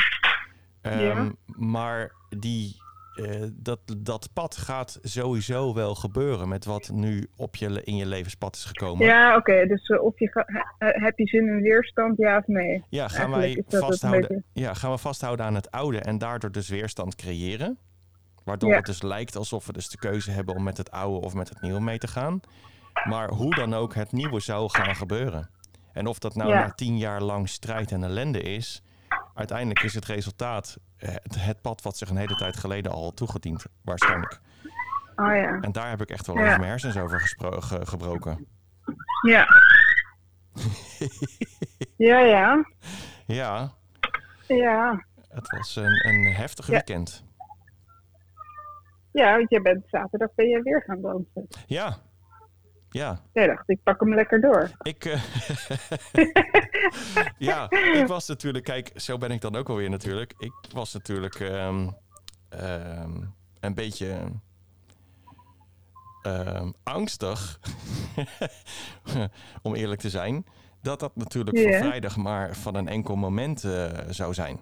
Ehm, 0.81 1.01
Ja. 1.01 1.31
Maar 1.47 2.13
die, 2.39 2.77
eh, 3.15 3.43
dat, 3.53 3.81
dat 3.99 4.29
pad 4.33 4.57
gaat 4.57 4.99
sowieso 5.03 5.75
wel 5.75 5.95
gebeuren 5.95 6.49
met 6.49 6.65
wat 6.65 6.91
nu 6.93 7.29
op 7.37 7.57
je, 7.57 7.83
in 7.85 7.97
je 7.97 8.07
levenspad 8.07 8.55
is 8.57 8.65
gekomen. 8.65 9.07
Ja, 9.07 9.37
oké. 9.37 9.67
dus 9.67 9.87
eh, 9.89 10.03
of 10.03 10.19
je 10.19 10.29
ga- 10.31 10.47
he- 10.79 11.05
heb 11.05 11.19
je 11.19 11.27
zin 11.27 11.47
in 11.47 11.61
weerstand, 11.63 12.17
ja 12.19 12.39
of 12.39 12.47
nee? 12.47 12.83
Ja, 12.89 13.09
gaan 13.09 13.33
Eigenlijk 13.35 13.71
wij, 13.71 13.81
vasthouden, 13.81 14.21
beetje. 14.29 14.43
ja, 14.53 14.75
gaan 14.75 14.91
we 14.91 14.99
vasthouden 14.99 15.47
aan 15.47 15.55
het 15.55 15.71
oude 15.71 15.99
en 16.01 16.19
daardoor 16.19 16.53
dus 16.53 16.69
weerstand 16.69 17.15
creëren? 17.15 17.79
Waardoor 18.45 18.71
Ja. 18.71 18.77
het 18.77 18.87
dus 18.87 19.03
lijkt 19.03 19.37
alsof 19.37 19.67
we 19.67 19.73
dus 19.73 19.89
de 19.89 19.99
keuze 19.99 20.31
hebben 20.31 20.55
om 20.55 20.63
met 20.63 20.77
het 20.77 20.91
oude 20.91 21.27
of 21.27 21.35
met 21.35 21.49
het 21.49 21.61
nieuwe 21.61 21.81
mee 21.81 21.99
te 21.99 22.09
gaan. 22.09 22.41
Maar 23.09 23.29
hoe 23.31 23.55
dan 23.55 23.75
ook, 23.75 23.95
het 23.95 24.13
nieuwe 24.13 24.41
zou 24.41 24.69
gaan 24.71 24.97
gebeuren. 24.97 25.51
En 25.93 26.07
of 26.07 26.19
dat 26.19 26.35
nou 26.35 26.51
Ja. 26.51 26.61
na 26.67 26.71
tien 26.73 26.99
jaar 26.99 27.23
lang 27.23 27.49
strijd 27.49 27.93
en 27.93 28.05
ellende 28.05 28.41
is, 28.41 28.83
uiteindelijk 29.35 29.83
is 29.83 29.95
het 29.95 30.05
resultaat 30.05 30.77
eh, 30.97 31.09
het, 31.13 31.35
het 31.45 31.61
pad 31.61 31.83
wat 31.83 31.97
zich 31.97 32.09
een 32.11 32.17
hele 32.17 32.35
tijd 32.35 32.57
geleden 32.57 32.93
al 32.93 33.11
toegediend, 33.15 33.65
waarschijnlijk. 33.83 34.41
Oh 35.17 35.27
ja. 35.35 35.59
En 35.61 35.73
daar 35.73 35.89
heb 35.89 36.01
ik 36.01 36.11
echt 36.11 36.27
wel 36.27 36.37
Ja. 36.37 36.45
even 36.45 36.57
mijn 36.59 36.71
hersens 36.71 36.97
over 36.97 37.21
gespro- 37.21 37.61
ge- 37.61 37.87
gebroken. 37.87 38.47
Ja. 39.29 39.47
ja, 41.97 42.19
ja. 42.19 42.65
Ja, 43.27 43.73
Ja. 44.47 45.05
het 45.29 45.51
was 45.57 45.77
een, 45.77 46.07
een 46.09 46.33
heftig 46.35 46.67
Ja. 46.67 46.73
weekend. 46.73 47.25
Ja, 49.13 49.37
want 49.37 49.51
jij 49.51 49.61
bent 49.63 49.85
zaterdag 49.89 50.35
ben 50.35 50.49
je 50.49 50.63
weer 50.63 50.83
gaan 50.87 51.01
dansen. 51.01 51.47
Ja, 51.67 51.97
ja. 52.95 53.21
Jij 53.33 53.47
dacht, 53.47 53.69
ik 53.69 53.83
pak 53.83 54.01
hem 54.01 54.15
lekker 54.15 54.41
door. 54.41 54.71
Ik, 54.83 55.05
eh, 55.05 55.23
ja, 57.51 57.71
ik 57.71 58.07
was 58.07 58.29
natuurlijk, 58.29 58.65
kijk, 58.65 58.91
zo 58.95 59.19
ben 59.19 59.31
ik 59.31 59.41
dan 59.41 59.57
ook 59.57 59.69
alweer 59.69 59.91
natuurlijk. 59.91 60.35
Ik 60.39 60.53
was 60.73 60.93
natuurlijk 60.93 61.35
ehm, 61.35 61.89
ehm, 62.49 63.21
een 63.61 63.75
beetje 63.75 64.17
ehm, 66.23 66.71
angstig, 66.83 67.61
om 69.63 69.75
eerlijk 69.75 70.01
te 70.01 70.11
zijn, 70.11 70.47
dat 70.83 71.01
dat 71.01 71.17
natuurlijk 71.17 71.59
voor 71.59 71.73
vrijdag 71.73 72.17
maar 72.17 72.57
van 72.57 72.75
een 72.75 72.89
enkel 72.89 73.17
moment 73.17 73.65
eh, 73.65 73.91
zou 74.09 74.35
zijn. 74.35 74.61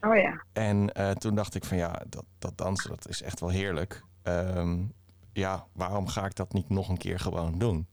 Oh 0.00 0.16
ja. 0.16 0.44
En 0.52 0.92
eh, 0.92 1.10
toen 1.10 1.34
dacht 1.34 1.54
ik 1.54 1.64
van 1.64 1.76
ja, 1.76 2.02
dat, 2.08 2.24
dat 2.38 2.56
dansen, 2.56 2.90
dat 2.90 3.08
is 3.08 3.22
echt 3.22 3.40
wel 3.40 3.48
heerlijk. 3.50 4.02
Ehm, 4.22 4.84
ja, 5.32 5.64
waarom 5.74 6.06
ga 6.06 6.24
ik 6.24 6.36
dat 6.36 6.52
niet 6.52 6.68
nog 6.68 6.88
een 6.88 6.96
keer 6.98 7.18
gewoon 7.18 7.58
doen? 7.58 7.86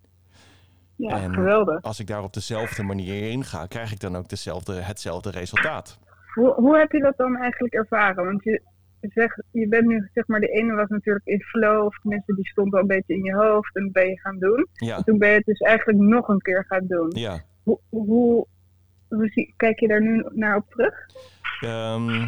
Ja, 0.95 1.21
En- 1.21 1.33
geweldig. 1.33 1.81
als 1.81 1.99
ik 1.99 2.07
daar 2.07 2.23
op 2.23 2.33
dezelfde 2.33 2.83
manier 2.83 3.29
in 3.31 3.43
ga, 3.43 3.65
krijg 3.65 3.91
ik 3.91 3.99
dan 3.99 4.15
ook 4.17 4.29
dezelfde, 4.29 4.73
hetzelfde 4.81 5.29
resultaat. 5.31 5.99
Hoe, 6.33 6.53
hoe 6.53 6.77
heb 6.77 6.91
je 6.91 6.99
dat 6.99 7.17
dan 7.17 7.35
eigenlijk 7.37 7.73
ervaren? 7.73 8.25
Want 8.25 8.43
je 8.43 8.61
zegt, 9.01 9.43
je 9.51 9.67
bent 9.67 9.85
nu, 9.87 10.09
zeg 10.13 10.27
maar, 10.27 10.39
de 10.39 10.47
ene 10.47 10.73
was 10.73 10.89
natuurlijk 10.89 11.25
in 11.25 11.41
flow, 11.41 11.85
of 11.85 11.99
tenminste 11.99 12.35
die 12.35 12.47
stond 12.47 12.73
al 12.73 12.79
een 12.79 12.87
beetje 12.87 13.13
in 13.13 13.23
je 13.23 13.33
hoofd 13.35 13.75
en 13.75 13.83
dat 13.83 13.91
ben 13.91 14.07
je 14.07 14.19
gaan 14.19 14.39
doen. 14.39 14.67
Ja, 14.73 14.97
En 14.97 15.03
toen 15.03 15.17
ben 15.17 15.29
je 15.29 15.35
het 15.35 15.45
dus 15.45 15.59
eigenlijk 15.59 15.99
nog 15.99 16.27
een 16.27 16.41
keer 16.41 16.65
gaan 16.67 16.85
doen. 16.87 17.09
ja. 17.15 17.39
Hoe, 17.63 17.79
hoe, 17.89 18.47
kijk 19.57 19.79
je 19.79 19.87
daar 19.87 20.01
nu 20.01 20.25
naar 20.33 20.55
op 20.55 20.65
terug? 20.69 21.05
Ehm, 21.59 22.27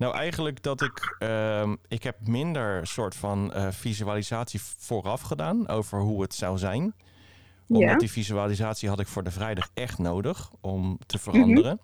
nou, 0.00 0.14
eigenlijk 0.14 0.62
dat 0.62 0.82
ik... 0.82 1.16
ehm, 1.18 1.76
ik 1.88 2.02
heb 2.02 2.16
minder 2.26 2.86
soort 2.86 3.14
van 3.14 3.52
eh, 3.52 3.68
visualisatie 3.70 4.60
vooraf 4.62 5.20
gedaan 5.20 5.68
over 5.68 6.00
hoe 6.00 6.22
het 6.22 6.34
zou 6.34 6.58
zijn. 6.58 6.94
Omdat 7.68 7.88
Ja. 7.90 7.96
die 7.96 8.10
visualisatie 8.10 8.88
had 8.88 9.00
ik 9.00 9.06
voor 9.06 9.22
de 9.24 9.30
vrijdag 9.30 9.70
echt 9.74 9.98
nodig 9.98 10.50
om 10.60 10.98
te 11.06 11.18
veranderen. 11.18 11.80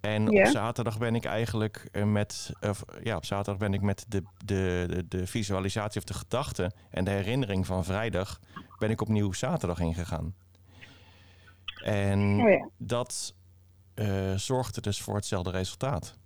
En 0.00 0.30
Ja. 0.30 0.40
op 0.42 0.46
zaterdag 0.46 0.98
ben 0.98 1.14
ik 1.14 1.24
eigenlijk 1.24 1.88
eh, 1.92 2.04
met, 2.04 2.52
of, 2.60 2.84
ja, 3.02 3.16
op 3.16 3.24
zaterdag 3.24 3.56
ben 3.56 3.74
ik 3.74 3.80
met 3.80 4.04
de, 4.08 4.22
de, 4.44 4.84
de, 4.88 5.08
de 5.08 5.26
visualisatie 5.26 6.00
of 6.00 6.06
de 6.06 6.14
gedachte 6.14 6.72
en 6.90 7.04
de 7.04 7.10
herinnering 7.10 7.66
van 7.66 7.84
vrijdag 7.84 8.40
ben 8.78 8.90
ik 8.90 9.00
opnieuw 9.00 9.32
zaterdag 9.32 9.78
ingegaan. 9.80 10.34
En 11.84 12.40
Oh 12.40 12.48
ja. 12.50 12.68
dat 12.78 13.34
eh, 13.94 14.34
zorgde 14.34 14.80
dus 14.80 15.00
voor 15.02 15.14
hetzelfde 15.14 15.50
resultaat. 15.50 16.18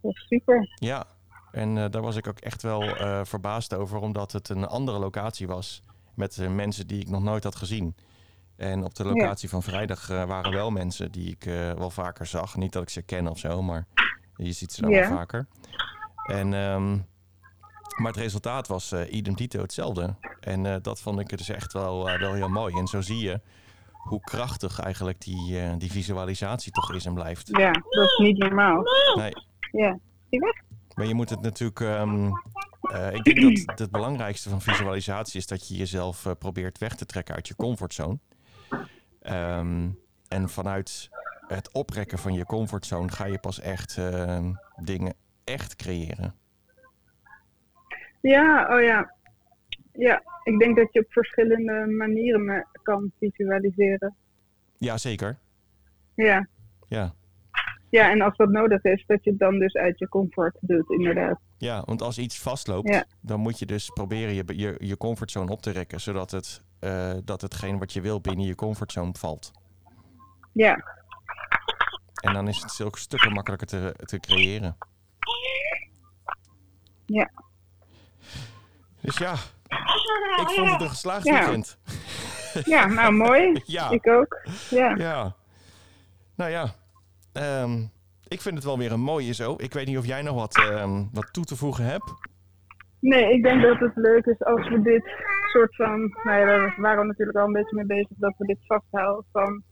Dat 0.00 0.14
is 0.14 0.26
super. 0.26 0.68
Ja, 0.74 1.06
en 1.52 1.78
eh, 1.78 1.90
daar 1.90 2.02
was 2.02 2.16
ik 2.16 2.26
ook 2.28 2.38
echt 2.38 2.62
wel 2.62 2.82
eh, 2.82 3.24
verbaasd 3.24 3.74
over, 3.74 3.98
omdat 3.98 4.32
het 4.32 4.48
een 4.48 4.66
andere 4.66 4.98
locatie 4.98 5.46
was 5.46 5.82
met 6.14 6.38
eh, 6.38 6.48
mensen 6.48 6.86
die 6.86 7.00
ik 7.00 7.08
nog 7.08 7.22
nooit 7.22 7.44
had 7.44 7.56
gezien. 7.56 7.96
En 8.56 8.84
op 8.84 8.94
de 8.94 9.04
locatie 9.04 9.48
van 9.48 9.62
vrijdag 9.62 10.06
waren 10.06 10.52
wel 10.52 10.70
mensen 10.70 11.12
die 11.12 11.30
ik 11.30 11.44
wel 11.76 11.90
vaker 11.90 12.26
zag. 12.26 12.56
Niet 12.56 12.72
dat 12.72 12.82
ik 12.82 12.88
ze 12.88 13.02
ken 13.02 13.28
of 13.28 13.38
zo, 13.38 13.62
maar 13.62 13.86
je 14.36 14.52
ziet 14.52 14.72
ze 14.72 14.80
dan 14.80 14.90
Ja. 14.90 14.98
wel 15.08 15.16
vaker. 15.16 15.46
En 16.26 16.54
ehm, 16.54 16.98
Maar 17.96 18.12
het 18.12 18.16
resultaat 18.16 18.66
was 18.66 18.92
idem 18.92 19.34
dito 19.34 19.60
hetzelfde. 19.60 20.14
En 20.40 20.82
dat 20.82 21.00
vond 21.00 21.20
ik 21.20 21.28
dus 21.28 21.48
echt 21.48 21.72
wel, 21.72 22.04
wel 22.18 22.32
heel 22.32 22.48
mooi. 22.48 22.74
En 22.78 22.86
zo 22.86 23.00
zie 23.00 23.18
je 23.18 23.40
hoe 24.04 24.20
krachtig 24.20 24.80
eigenlijk 24.80 25.20
die, 25.20 25.76
die 25.76 25.92
visualisatie 25.92 26.72
toch 26.72 26.92
is 26.94 27.06
en 27.06 27.14
blijft. 27.14 27.48
Ja, 27.48 27.70
dat 27.70 28.04
is 28.04 28.18
niet 28.18 28.38
normaal. 28.38 28.82
Nee. 29.14 29.32
Ja. 29.72 29.98
Zie 30.30 30.40
weg? 30.40 30.62
Maar 30.94 31.06
je 31.06 31.14
moet 31.14 31.30
het 31.30 31.40
natuurlijk... 31.40 31.80
Um, 31.80 32.32
ik 33.12 33.24
denk 33.24 33.66
dat 33.66 33.78
het 33.78 33.90
belangrijkste 33.90 34.48
van 34.48 34.60
visualisatie 34.60 35.40
is 35.40 35.46
dat 35.46 35.68
je 35.68 35.76
jezelf 35.76 36.34
probeert 36.38 36.78
weg 36.78 36.94
te 36.94 37.06
trekken 37.06 37.34
uit 37.34 37.48
je 37.48 37.56
comfortzone. 37.56 38.18
Um, 39.22 39.98
en 40.28 40.48
vanuit 40.48 41.08
het 41.46 41.72
oprekken 41.72 42.18
van 42.18 42.34
je 42.34 42.44
comfortzone 42.44 43.10
ga 43.10 43.24
je 43.24 43.38
pas 43.38 43.60
echt 43.60 43.98
ehm, 43.98 44.52
dingen 44.76 45.14
echt 45.44 45.76
creëren. 45.76 46.34
Ja, 48.20 48.76
oh 48.76 48.82
ja. 48.82 49.13
Ja, 49.98 50.22
ik 50.42 50.58
denk 50.58 50.76
dat 50.76 50.92
je 50.92 51.00
op 51.00 51.12
verschillende 51.12 51.86
manieren 51.86 52.66
kan 52.82 53.12
visualiseren. 53.18 54.14
Ja, 54.78 54.98
zeker. 54.98 55.38
Ja. 56.14 56.48
Ja. 56.88 57.14
Ja, 57.90 58.10
en 58.10 58.20
als 58.20 58.36
dat 58.36 58.48
nodig 58.48 58.82
is, 58.82 59.04
dat 59.06 59.24
je 59.24 59.30
het 59.30 59.38
dan 59.38 59.58
dus 59.58 59.74
uit 59.74 59.98
je 59.98 60.08
comfort 60.08 60.56
doet, 60.60 60.90
inderdaad. 60.90 61.40
Ja, 61.58 61.82
want 61.84 62.02
als 62.02 62.18
iets 62.18 62.38
vastloopt, 62.38 63.04
dan 63.20 63.40
moet 63.40 63.58
je 63.58 63.66
dus 63.66 63.88
proberen 63.88 64.34
je, 64.34 64.44
je, 64.46 64.74
je 64.78 64.96
comfortzone 64.96 65.50
op 65.50 65.62
te 65.62 65.70
rekken, 65.70 66.00
zodat 66.00 66.30
het, 66.30 66.62
uh, 66.80 67.12
dat 67.24 67.40
hetgeen 67.40 67.78
wat 67.78 67.92
je 67.92 68.00
wil 68.00 68.20
binnen 68.20 68.46
je 68.46 68.54
comfortzone 68.54 69.14
valt. 69.18 69.52
Ja. 70.52 70.84
En 72.14 72.32
dan 72.32 72.48
is 72.48 72.62
het 72.62 72.70
zulke 72.70 72.98
stukken 72.98 73.32
makkelijker 73.32 73.66
te, 73.66 73.94
te 74.04 74.20
creëren. 74.20 74.76
Ja. 77.06 77.30
Dus 79.00 79.18
ja, 79.18 79.34
ik 80.40 80.48
vond 80.48 80.70
het 80.70 80.80
een 80.80 80.88
geslaagd 80.88 81.24
weekend. 81.24 81.78
Ja, 82.64 82.86
nou 82.86 83.12
mooi. 83.26 83.62
ja. 83.64 83.90
Ik 83.90 84.08
ook. 84.08 84.40
Ja. 84.70 84.94
ja. 84.96 85.34
Nou 86.36 86.50
ja, 86.50 86.74
um, 87.62 87.90
ik 88.28 88.40
vind 88.40 88.54
het 88.54 88.64
wel 88.64 88.78
weer 88.78 88.92
een 88.92 89.00
mooie 89.00 89.34
zo. 89.34 89.54
Ik 89.56 89.72
weet 89.72 89.86
niet 89.86 89.98
of 89.98 90.06
jij 90.06 90.22
nog 90.22 90.34
wat, 90.34 90.58
um, 90.58 91.08
wat 91.12 91.32
toe 91.32 91.44
te 91.44 91.56
voegen 91.56 91.84
hebt. 91.84 92.12
Nee, 93.00 93.32
ik 93.32 93.42
denk 93.42 93.62
dat 93.62 93.78
het 93.78 93.92
leuk 93.94 94.24
is 94.24 94.42
als 94.44 94.68
we 94.68 94.82
dit 94.82 95.04
soort 95.52 95.76
van... 95.76 96.16
Nou 96.22 96.38
ja, 96.38 96.46
we 96.46 96.82
waren 96.82 97.06
natuurlijk 97.06 97.38
al 97.38 97.46
een 97.46 97.52
beetje 97.52 97.76
mee 97.76 97.86
bezig 97.86 98.16
dat 98.16 98.34
we 98.38 98.46
dit 98.46 98.58
vasthouden 98.66 99.24
van... 99.32 99.62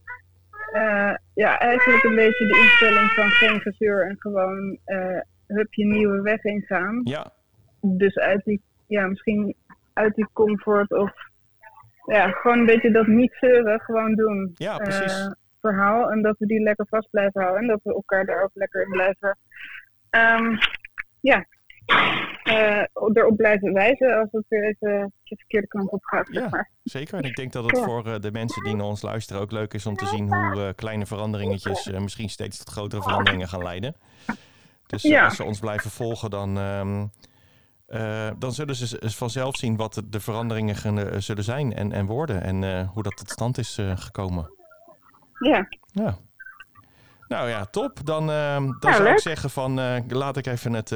Uh, 0.73 1.15
ja, 1.35 1.59
eigenlijk 1.59 2.03
een 2.03 2.15
beetje 2.15 2.47
de 2.47 2.59
instelling 2.62 3.11
van 3.11 3.31
geen 3.31 3.61
gezeur 3.61 4.07
en 4.07 4.17
gewoon 4.19 4.79
uh, 4.87 5.21
hup 5.47 5.75
je 5.75 5.85
nieuwe 5.85 6.21
weg 6.21 6.45
ingaan. 6.45 7.01
Ja. 7.05 7.33
Dus 7.81 8.17
uit 8.19 8.45
die, 8.45 8.62
ja, 8.87 9.07
misschien 9.07 9.55
uit 9.92 10.14
die 10.14 10.28
comfort 10.32 10.90
of 10.90 11.12
ja, 12.06 12.30
gewoon 12.30 12.58
een 12.58 12.66
beetje 12.66 12.90
dat 12.90 13.06
niet 13.06 13.37
zeuren, 13.40 13.80
gewoon 13.80 14.14
doen. 14.14 14.50
Ja, 14.54 14.76
precies. 14.76 15.20
Uh, 15.20 15.32
verhaal 15.61 16.11
en 16.11 16.22
dat 16.22 16.38
we 16.38 16.46
die 16.46 16.62
lekker 16.62 16.87
vast 16.88 17.11
blijven 17.11 17.40
houden 17.40 17.62
en 17.62 17.68
dat 17.68 17.80
we 17.82 17.94
elkaar 17.94 18.25
daar 18.25 18.42
ook 18.42 18.50
lekker 18.54 18.82
in 18.82 18.90
blijven. 18.90 19.38
Um, 20.11 20.58
ja, 21.20 21.46
uh, 22.44 22.84
erop 23.12 23.37
blijven 23.37 23.72
wijzen 23.72 24.18
als 24.18 24.28
het 24.30 24.44
weer 24.49 24.64
even 24.64 25.12
de 25.22 25.37
verkeerde 25.37 25.66
kant 25.66 25.90
op 25.90 26.04
gaat. 26.04 26.28
Ja, 26.30 26.40
zeg 26.40 26.50
maar. 26.50 26.70
zeker. 26.82 27.18
En 27.18 27.25
ik 27.25 27.37
denk 27.37 27.52
dat 27.52 27.64
het 27.64 27.76
ja. 27.76 27.84
voor 27.84 28.06
uh, 28.06 28.18
de 28.18 28.32
mensen 28.32 28.62
die 28.62 28.76
naar 28.76 28.87
ons 28.87 29.02
luisteren 29.02 29.42
ook 29.42 29.52
leuk 29.52 29.75
is 29.75 29.87
om 29.87 29.96
te 29.96 30.06
zien 30.06 30.34
hoe 30.34 30.56
uh, 30.56 30.68
kleine 30.75 31.06
veranderingetjes 31.06 31.90
misschien 31.90 32.28
steeds 32.28 32.58
tot 32.58 32.70
grotere 32.70 33.02
veranderingen 33.02 33.49
gaan 33.49 33.62
leiden. 33.62 33.96
Dus 34.87 35.02
ja. 35.02 35.25
als 35.25 35.37
ze 35.37 35.44
ons 35.44 35.61
blijven 35.61 35.90
volgen, 35.90 36.30
dan, 36.30 36.56
um, 36.56 37.11
dan 38.38 38.52
zullen 38.52 38.75
ze 38.75 38.99
vanzelf 39.00 39.56
zien 39.56 39.76
wat 39.76 39.94
de, 39.94 40.08
de 40.08 40.20
veranderingen 40.20 40.76
gaan, 40.76 41.22
zullen 41.22 41.44
zijn 41.44 41.75
en, 41.75 41.92
en 41.92 42.06
worden 42.06 42.42
en 42.42 42.87
hoe 42.87 43.02
dat 43.02 43.16
tot 43.16 43.30
stand 43.30 43.58
is 43.58 43.78
gekomen. 43.94 44.50
Ja. 45.38 45.68
Ja. 45.92 46.16
Nou 47.28 47.48
ja, 47.48 47.64
top. 47.64 47.98
Dan, 48.05 48.26
dan 48.26 48.94
zou 48.94 49.09
ik 49.09 49.18
zeggen 49.18 49.50
van 49.50 49.81
laat 50.09 50.37
ik 50.37 50.46
even 50.46 50.72
het, 50.72 50.88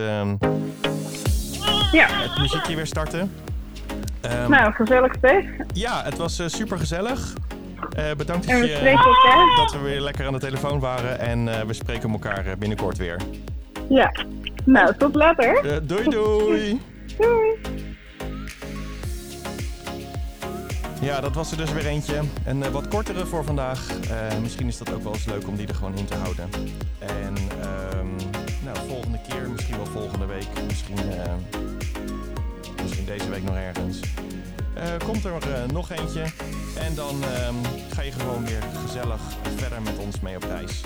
ja. 1.93 2.09
het 2.09 2.39
muziekje 2.39 2.77
weer 2.77 2.87
starten. 2.87 3.33
Um, 4.43 4.51
nou, 4.51 4.73
gezellig 4.73 5.15
steeds. 5.15 5.47
Ja, 5.73 6.03
het 6.03 6.17
was 6.17 6.43
super 6.47 6.79
gezellig. 6.79 7.33
bedankt 8.17 8.49
dat, 8.49 8.59
je, 8.59 9.55
dat 9.57 9.73
we 9.73 9.79
weer 9.79 10.01
lekker 10.01 10.27
aan 10.27 10.33
de 10.33 10.39
telefoon 10.39 10.81
waren. 10.81 11.19
En 11.19 11.67
we 11.67 11.73
spreken 11.73 12.11
elkaar 12.11 12.59
binnenkort 12.59 12.97
weer. 12.97 13.21
Ja, 13.89 14.13
nou 14.67 14.97
tot 14.97 15.15
later. 15.15 15.83
doei 15.87 16.09
doei. 16.09 16.81
doei. 17.19 17.77
Ja, 21.01 21.21
dat 21.21 21.35
was 21.35 21.51
er 21.51 21.57
dus 21.57 21.73
weer 21.73 21.87
eentje. 21.87 22.21
Een 22.45 22.59
uh, 22.59 22.67
wat 22.67 22.89
kortere 22.89 23.27
voor 23.27 23.45
vandaag. 23.45 23.89
Uh, 23.91 24.39
misschien 24.41 24.67
is 24.67 24.79
dat 24.79 24.93
ook 24.93 25.03
wel 25.03 25.13
eens 25.13 25.25
leuk 25.25 25.49
om 25.49 25.57
die 25.57 25.67
er 25.67 25.75
gewoon 25.75 25.97
in 25.97 26.05
te 26.05 26.15
houden. 26.15 26.49
En 26.99 27.35
um, 27.99 28.15
nou, 28.65 28.77
volgende 28.89 29.19
keer, 29.29 29.51
misschien 29.51 29.77
wel 29.77 29.87
volgende 29.87 30.27
week, 30.27 30.49
misschien, 30.67 30.99
uh, 30.99 31.33
misschien 32.83 33.05
deze 33.05 33.31
week 33.31 33.43
nog 33.43 33.57
ergens. 33.57 34.01
komt 35.05 35.25
er 35.25 35.33
nog 35.73 35.91
eentje. 35.91 36.23
En 36.79 36.95
dan 36.95 37.15
um, 37.15 37.57
ga 37.95 38.03
je 38.03 38.13
gewoon 38.13 38.45
weer 38.45 38.63
gezellig 38.87 39.21
verder 39.57 39.83
met 39.83 39.99
ons 39.99 40.21
mee 40.21 40.37
op 40.37 40.43
reis. 40.43 40.81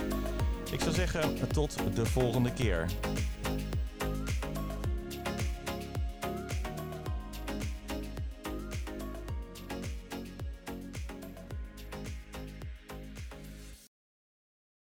Ik 0.71 0.81
zou 0.81 0.95
zeggen, 0.95 1.49
tot 1.53 1.77
de 1.95 2.07
volgende 2.07 2.53
keer. 2.53 2.87